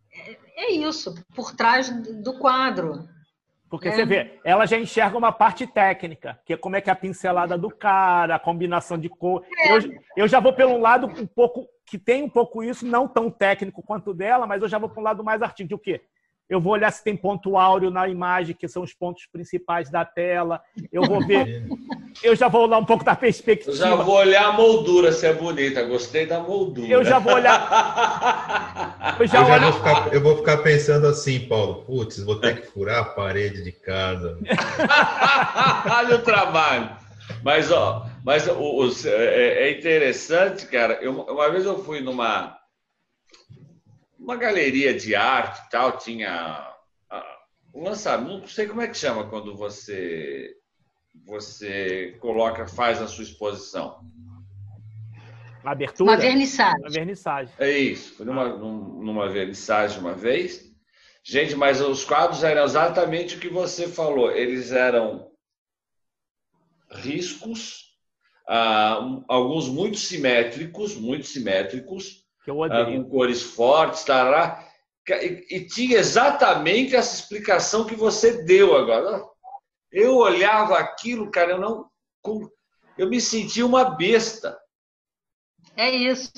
[0.10, 1.89] É, é isso, por trás
[2.24, 3.10] do quadro.
[3.70, 3.92] Porque é.
[3.92, 6.96] você vê, ela já enxerga uma parte técnica, que é como é que é a
[6.96, 9.46] pincelada do cara, a combinação de cor.
[9.58, 9.78] É.
[9.78, 9.80] Eu,
[10.18, 13.84] eu já vou pelo lado um pouco que tem um pouco isso, não tão técnico
[13.84, 15.76] quanto dela, mas eu já vou para um lado mais artístico.
[15.76, 16.02] O quê?
[16.50, 20.04] Eu vou olhar se tem ponto áureo na imagem, que são os pontos principais da
[20.04, 20.62] tela.
[20.92, 21.68] Eu vou ver.
[22.22, 23.72] eu já vou olhar um pouco da perspectiva.
[23.72, 25.84] Eu já vou olhar a moldura, se é bonita.
[25.84, 26.88] Gostei da moldura.
[26.88, 29.16] Eu já vou olhar.
[29.20, 29.64] eu já, eu, já olho...
[29.64, 31.84] vou, ficar, eu vou ficar pensando assim, Paulo.
[31.86, 34.38] Putz, vou ter que furar a parede de casa.
[35.92, 36.98] Olha o trabalho.
[37.44, 41.00] Mas, ó, mas o, o, é, é interessante, cara.
[41.02, 42.58] Eu, uma vez eu fui numa
[44.18, 46.70] uma galeria de arte e tal, tinha
[47.74, 50.54] um lançamento, não sei como é que chama quando você
[51.30, 54.00] você coloca, faz a sua exposição.
[55.64, 56.12] Abertura?
[56.12, 56.80] Uma vernissagem.
[56.80, 57.54] Uma vernissagem.
[57.60, 58.26] É isso.
[58.26, 60.70] Numa, numa vernissagem uma vez.
[61.24, 64.32] Gente, mas os quadros eram exatamente o que você falou.
[64.32, 65.30] Eles eram
[66.90, 67.94] riscos,
[68.48, 73.04] ah, alguns muito simétricos, muito simétricos, que eu odeio.
[73.04, 74.66] com cores fortes, tará.
[75.08, 79.24] E, e tinha exatamente essa explicação que você deu agora.
[79.92, 81.90] Eu olhava aquilo, cara, eu não.
[82.98, 84.58] Eu me sentia uma besta.
[85.76, 86.32] É isso.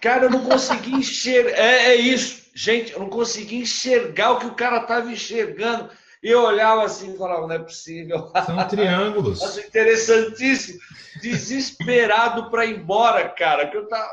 [0.00, 1.58] Cara, eu não conseguia enxergar.
[1.58, 2.44] É, é, isso.
[2.54, 5.90] Gente, eu não conseguia enxergar o que o cara estava enxergando.
[6.22, 8.32] E eu olhava assim e falava, não é possível.
[8.46, 9.42] São triângulos.
[9.44, 10.78] Acho interessantíssimo.
[11.20, 13.68] Desesperado para ir embora, cara.
[13.68, 14.08] Que eu tava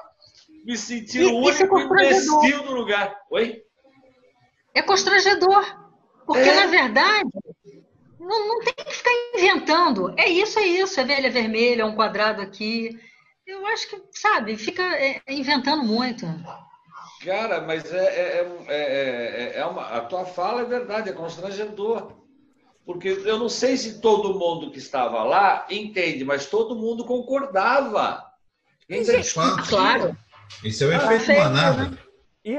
[0.66, 3.16] me sentir o único é imbecil do lugar.
[3.30, 3.64] Oi?
[4.74, 5.64] É constrangedor.
[6.26, 6.56] Porque, é.
[6.56, 7.30] na verdade,
[8.22, 10.14] não, não tem que ficar inventando.
[10.18, 11.00] É isso, é isso.
[11.00, 13.00] É velha vermelha, é um quadrado aqui.
[13.46, 16.26] Eu acho que, sabe, fica é, é inventando muito.
[17.24, 19.88] Cara, mas é, é, é, é, uma.
[19.88, 22.14] A tua fala é verdade, é constrangedor.
[22.86, 28.26] Porque eu não sei se todo mundo que estava lá entende, mas todo mundo concordava.
[28.90, 29.14] Ainda
[29.68, 30.18] claro.
[30.64, 31.98] Isso é o ah, efeito manada.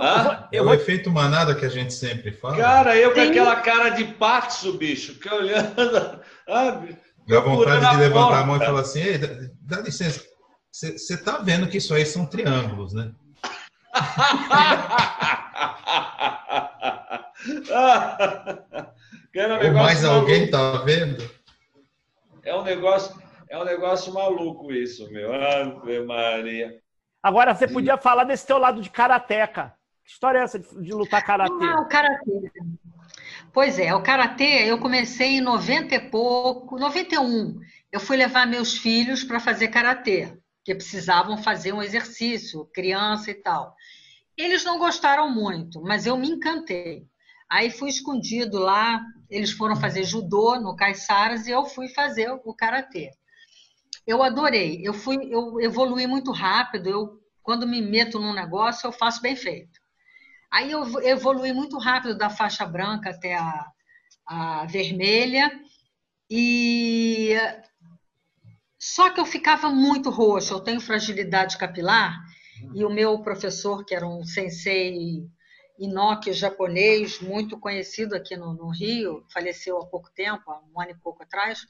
[0.01, 0.49] Ah?
[0.53, 2.57] É o efeito manada que a gente sempre fala.
[2.57, 6.20] Cara, eu com aquela cara de pato, bicho, que olhando.
[6.49, 6.83] Ah,
[7.26, 8.43] Dá vontade de levantar porta.
[8.43, 9.28] a mão e falar assim: Ei, dá,
[9.61, 10.24] dá licença,
[10.72, 13.12] você tá vendo que isso aí são triângulos, né?
[19.35, 20.20] um Ou mais maluco.
[20.20, 21.30] alguém tá vendo?
[22.45, 23.14] É um negócio,
[23.49, 25.33] é um negócio maluco isso, meu.
[25.33, 26.82] Ave Maria.
[27.23, 29.75] Agora, você podia falar desse teu lado de karateca.
[30.05, 31.64] Que história é essa de, de lutar karatê?
[31.64, 32.51] Ah, o karatê.
[33.53, 37.61] Pois é, o karatê eu comecei em 90 e pouco, 91.
[37.93, 43.35] Eu fui levar meus filhos para fazer karatê, que precisavam fazer um exercício, criança e
[43.35, 43.77] tal.
[44.37, 47.07] Eles não gostaram muito, mas eu me encantei.
[47.49, 52.55] Aí fui escondido lá, eles foram fazer judô no Caiçaras e eu fui fazer o
[52.55, 53.11] karatê.
[54.07, 54.80] Eu adorei.
[54.82, 56.88] Eu fui, eu evolui muito rápido.
[56.88, 59.80] Eu, quando me meto num negócio, eu faço bem feito.
[60.50, 63.66] Aí eu evolui muito rápido da faixa branca até a,
[64.26, 65.50] a vermelha.
[66.28, 67.36] E
[68.78, 70.55] só que eu ficava muito roxa.
[70.55, 72.18] Eu tenho fragilidade capilar
[72.74, 75.24] e o meu professor, que era um sensei
[75.78, 80.90] inoki japonês, muito conhecido aqui no, no Rio, faleceu há pouco tempo, há um ano
[80.90, 81.66] e pouco atrás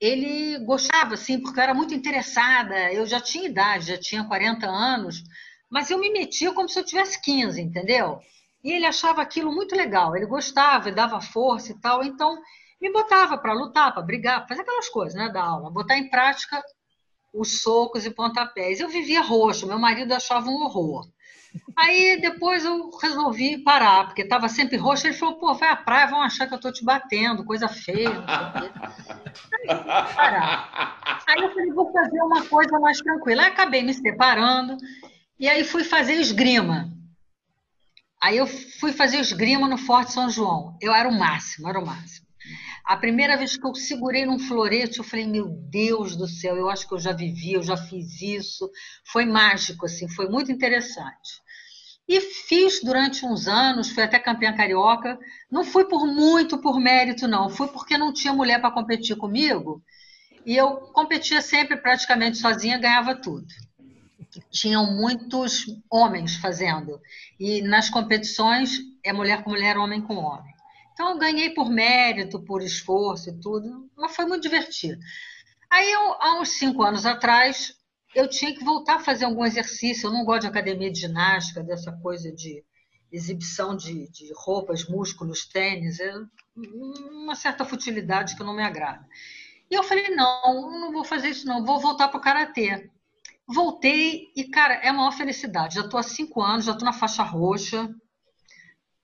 [0.00, 2.92] ele gostava, assim, porque eu era muito interessada.
[2.92, 5.22] Eu já tinha idade, já tinha 40 anos,
[5.70, 8.20] mas eu me metia como se eu tivesse 15, entendeu?
[8.62, 10.16] E ele achava aquilo muito legal.
[10.16, 12.02] Ele gostava, dava força e tal.
[12.04, 12.40] Então,
[12.80, 15.70] me botava para lutar, para brigar, fazer aquelas coisas, né, da aula.
[15.70, 16.62] Botar em prática
[17.32, 18.80] os socos e pontapés.
[18.80, 21.06] Eu vivia roxo, meu marido achava um horror.
[21.76, 25.06] Aí depois eu resolvi parar, porque estava sempre roxo.
[25.06, 28.24] Ele falou: pô, vai à praia, vão achar que eu estou te batendo, coisa feia.
[29.54, 29.68] Aí,
[30.14, 31.22] parar.
[31.28, 33.42] aí eu falei: vou fazer uma coisa mais tranquila.
[33.42, 34.76] Aí acabei me separando
[35.38, 36.90] e aí fui fazer esgrima.
[38.22, 40.76] Aí eu fui fazer esgrima no Forte São João.
[40.80, 42.26] Eu era o máximo, era o máximo.
[42.84, 46.70] A primeira vez que eu segurei num florete, eu falei, meu Deus do céu, eu
[46.70, 48.70] acho que eu já vivi, eu já fiz isso.
[49.12, 51.42] Foi mágico, assim, foi muito interessante.
[52.08, 55.18] E fiz durante uns anos, fui até campeã carioca.
[55.50, 57.48] Não fui por muito por mérito, não.
[57.48, 59.82] Fui porque não tinha mulher para competir comigo.
[60.44, 63.46] E eu competia sempre praticamente sozinha, ganhava tudo.
[64.50, 67.00] tinham muitos homens fazendo.
[67.40, 70.54] E nas competições é mulher com mulher, homem com homem.
[70.92, 74.98] Então eu ganhei por mérito, por esforço e tudo, mas foi muito divertido.
[75.70, 77.74] Aí, eu, há uns cinco anos atrás,
[78.16, 80.06] eu tinha que voltar a fazer algum exercício.
[80.06, 82.64] Eu não gosto de academia de ginástica, dessa coisa de
[83.12, 86.00] exibição de, de roupas, músculos, tênis.
[86.00, 86.14] É
[86.56, 89.06] uma certa futilidade que não me agrada.
[89.70, 92.90] E eu falei, não, não vou fazer isso não, vou voltar para o Karatê.
[93.46, 95.74] Voltei e, cara, é a maior felicidade.
[95.74, 97.94] Já estou há cinco anos, já estou na faixa roxa.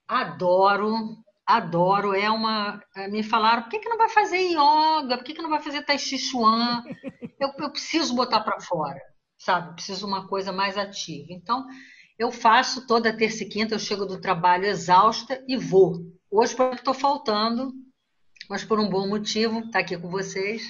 [0.07, 2.13] Adoro, adoro.
[2.13, 2.81] É uma.
[2.95, 5.17] Eh, me falaram, por que, que não vai fazer yoga?
[5.17, 6.83] Por que, que não vai fazer tai chi chuan?
[7.39, 9.01] Eu, eu preciso botar para fora,
[9.37, 9.73] sabe?
[9.73, 11.27] Preciso de uma coisa mais ativa.
[11.29, 11.65] Então,
[12.17, 16.05] eu faço toda terça e quinta, eu chego do trabalho exausta e vou.
[16.31, 17.73] Hoje, estou faltando,
[18.49, 20.63] mas por um bom motivo, está aqui com vocês.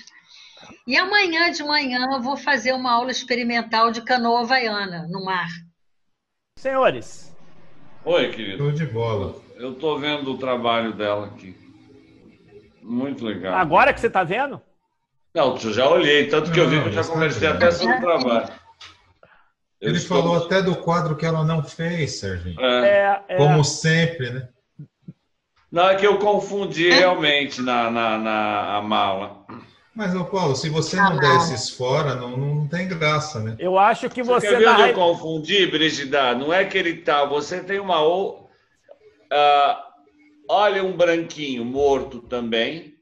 [0.88, 5.50] E amanhã de manhã eu vou fazer uma aula experimental de canoa havaiana no mar.
[6.58, 7.36] Senhores.
[8.06, 8.58] Oi, querido.
[8.58, 9.42] Show de bola.
[9.64, 11.56] Eu estou vendo o trabalho dela aqui.
[12.82, 13.56] Muito legal.
[13.56, 14.62] Agora que você está vendo?
[15.34, 18.02] Não, eu já olhei, tanto que eu vi que eu já conversei até sobre o
[18.02, 18.50] trabalho.
[19.80, 20.22] Eu Ele estou...
[20.22, 22.60] falou até do quadro que ela não fez, Serginho.
[22.60, 22.90] É.
[22.90, 23.38] É, é.
[23.38, 24.50] Como sempre, né?
[25.72, 29.46] Não, é que eu confundi realmente na, na, na mala.
[29.96, 33.56] Mas, ô Paulo, se você não der esses fora, não, não tem graça, né?
[33.58, 34.46] Eu acho que você.
[34.46, 36.36] Você quer ver onde eu confundi, Brigida?
[36.36, 37.24] Não é que ele tá.
[37.24, 38.02] Você tem uma.
[39.34, 39.82] Uh,
[40.48, 42.94] olha um branquinho morto também,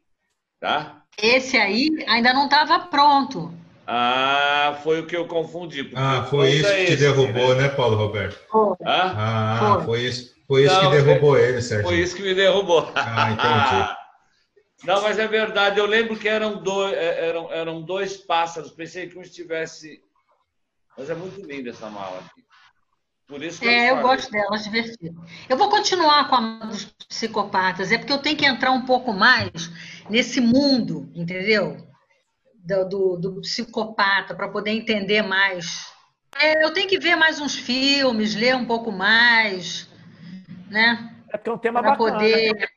[0.59, 1.03] tá?
[1.21, 3.53] Esse aí ainda não estava pronto.
[3.85, 5.91] Ah, foi o que eu confundi.
[5.93, 8.39] Ah, foi isso é que te derrubou, né, Paulo Roberto?
[8.49, 8.75] Foi.
[8.85, 10.35] Ah, foi, foi isso.
[10.47, 11.87] Foi isso não, que derrubou ele, Sérgio.
[11.87, 12.89] Foi isso que me derrubou.
[12.95, 14.01] Ah, entendi.
[14.83, 15.79] Não, mas é verdade.
[15.79, 18.71] Eu lembro que eram dois, é, eram, eram dois pássaros.
[18.71, 20.01] Pensei que um estivesse.
[20.97, 22.43] Mas é muito linda essa mala aqui.
[23.31, 25.25] Por isso que é, eu, eu gosto dela, é divertido.
[25.47, 29.13] Eu vou continuar com a dos psicopatas, é porque eu tenho que entrar um pouco
[29.13, 29.71] mais
[30.09, 31.77] nesse mundo, entendeu?
[32.53, 35.93] Do, do, do psicopata, para poder entender mais.
[36.37, 39.89] É, eu tenho que ver mais uns filmes, ler um pouco mais,
[40.69, 41.15] né?
[41.29, 42.11] É porque é um tema pra bacana.
[42.11, 42.53] Poder...
[42.53, 42.67] Né?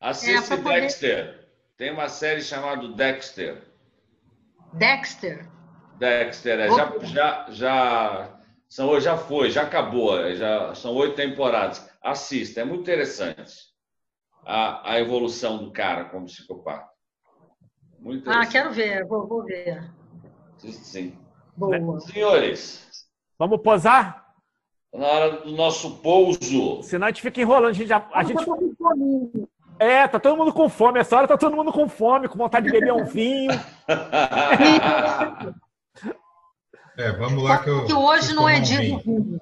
[0.00, 1.48] Assiste é, Dexter.
[1.76, 3.60] Tem uma série chamada Dexter.
[4.74, 5.48] Dexter?
[5.98, 8.41] Dexter, é, já, já, já,
[8.72, 11.86] são, já foi, já acabou, é, já são oito temporadas.
[12.02, 13.54] Assista, é muito interessante
[14.46, 16.88] a, a evolução do cara como psicopata.
[17.98, 19.92] Muito ah, quero ver, vou, vou ver.
[20.56, 21.18] Sim.
[21.54, 22.00] Boa.
[22.00, 23.06] Senhores.
[23.38, 24.32] Vamos posar?
[24.90, 26.82] Na hora do nosso pouso.
[26.82, 27.68] Senão a gente fica enrolando.
[27.68, 28.08] A gente já.
[28.10, 28.42] A gente...
[29.78, 30.98] É, tá todo mundo com fome.
[30.98, 33.52] Essa hora tá todo mundo com fome, com vontade de beber um vinho.
[36.96, 37.86] é, vamos lá que eu.
[37.86, 39.40] Que hoje não é dia um vinho.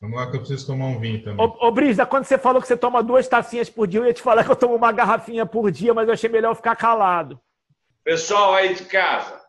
[0.00, 1.44] Vamos lá que eu preciso tomar um vinho também.
[1.44, 4.12] Ô, ô Brisa, quando você falou que você toma duas tacinhas por dia, eu ia
[4.12, 7.40] te falar que eu tomo uma garrafinha por dia, mas eu achei melhor ficar calado.
[8.04, 9.40] Pessoal aí de casa,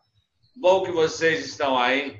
[0.56, 2.18] bom que vocês estão aí.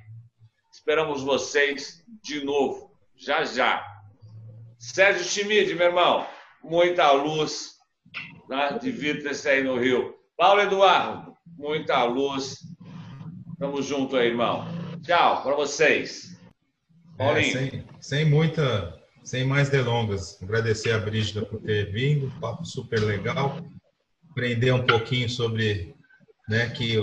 [0.73, 3.85] Esperamos vocês de novo, já já.
[4.79, 6.25] Sérgio Schmidt, meu irmão,
[6.63, 7.73] muita luz,
[8.49, 10.15] né, de Vitas aí no Rio.
[10.37, 12.59] Paulo Eduardo, muita luz.
[13.59, 14.65] Tamo junto aí, irmão.
[15.09, 16.39] Tchau para vocês.
[17.15, 17.47] É, Paulinho.
[17.47, 18.95] É, sem, sem, muita,
[19.25, 23.59] sem mais delongas, agradecer a Brígida por ter vindo, papo super legal.
[24.31, 25.95] Aprender um pouquinho sobre,
[26.47, 26.97] né, que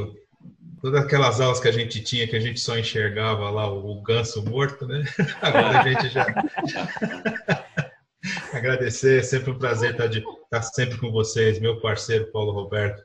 [0.79, 4.01] todas aquelas aulas que a gente tinha, que a gente só enxergava lá o, o
[4.03, 5.03] ganso morto, né?
[5.41, 6.27] Agora a gente já.
[8.53, 13.03] Agradecer, é sempre um prazer estar, de, estar sempre com vocês, meu parceiro Paulo Roberto,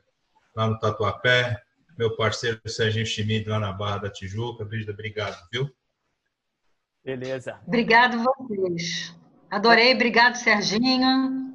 [0.55, 1.59] lá no Tatuapé,
[1.97, 4.65] meu parceiro Serginho Schmid, lá na Barra da Tijuca.
[4.65, 5.69] Brígida, obrigado, viu?
[7.03, 7.59] Beleza.
[7.67, 9.15] Obrigado vocês.
[9.49, 11.51] Adorei, obrigado, Serginho.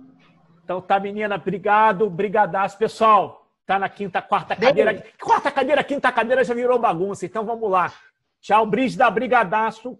[0.64, 2.76] Então tá, menina, obrigado, brigadaço.
[2.76, 5.04] Pessoal, tá na quinta, quarta cadeira.
[5.20, 7.92] Quarta cadeira, quinta cadeira já virou bagunça, então vamos lá.
[8.40, 9.98] Tchau, Brígida, brigadaço.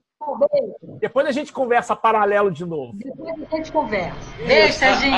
[0.51, 0.99] Beijo.
[0.99, 2.97] Depois a gente conversa paralelo de novo.
[2.97, 4.19] Depois a gente conversa.
[4.45, 5.17] Beijo, Serginho.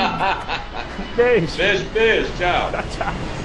[1.15, 1.57] beijo.
[1.57, 2.37] Beijo, beijo.
[2.37, 2.71] Tchau.
[2.71, 3.38] Tchau, tchau.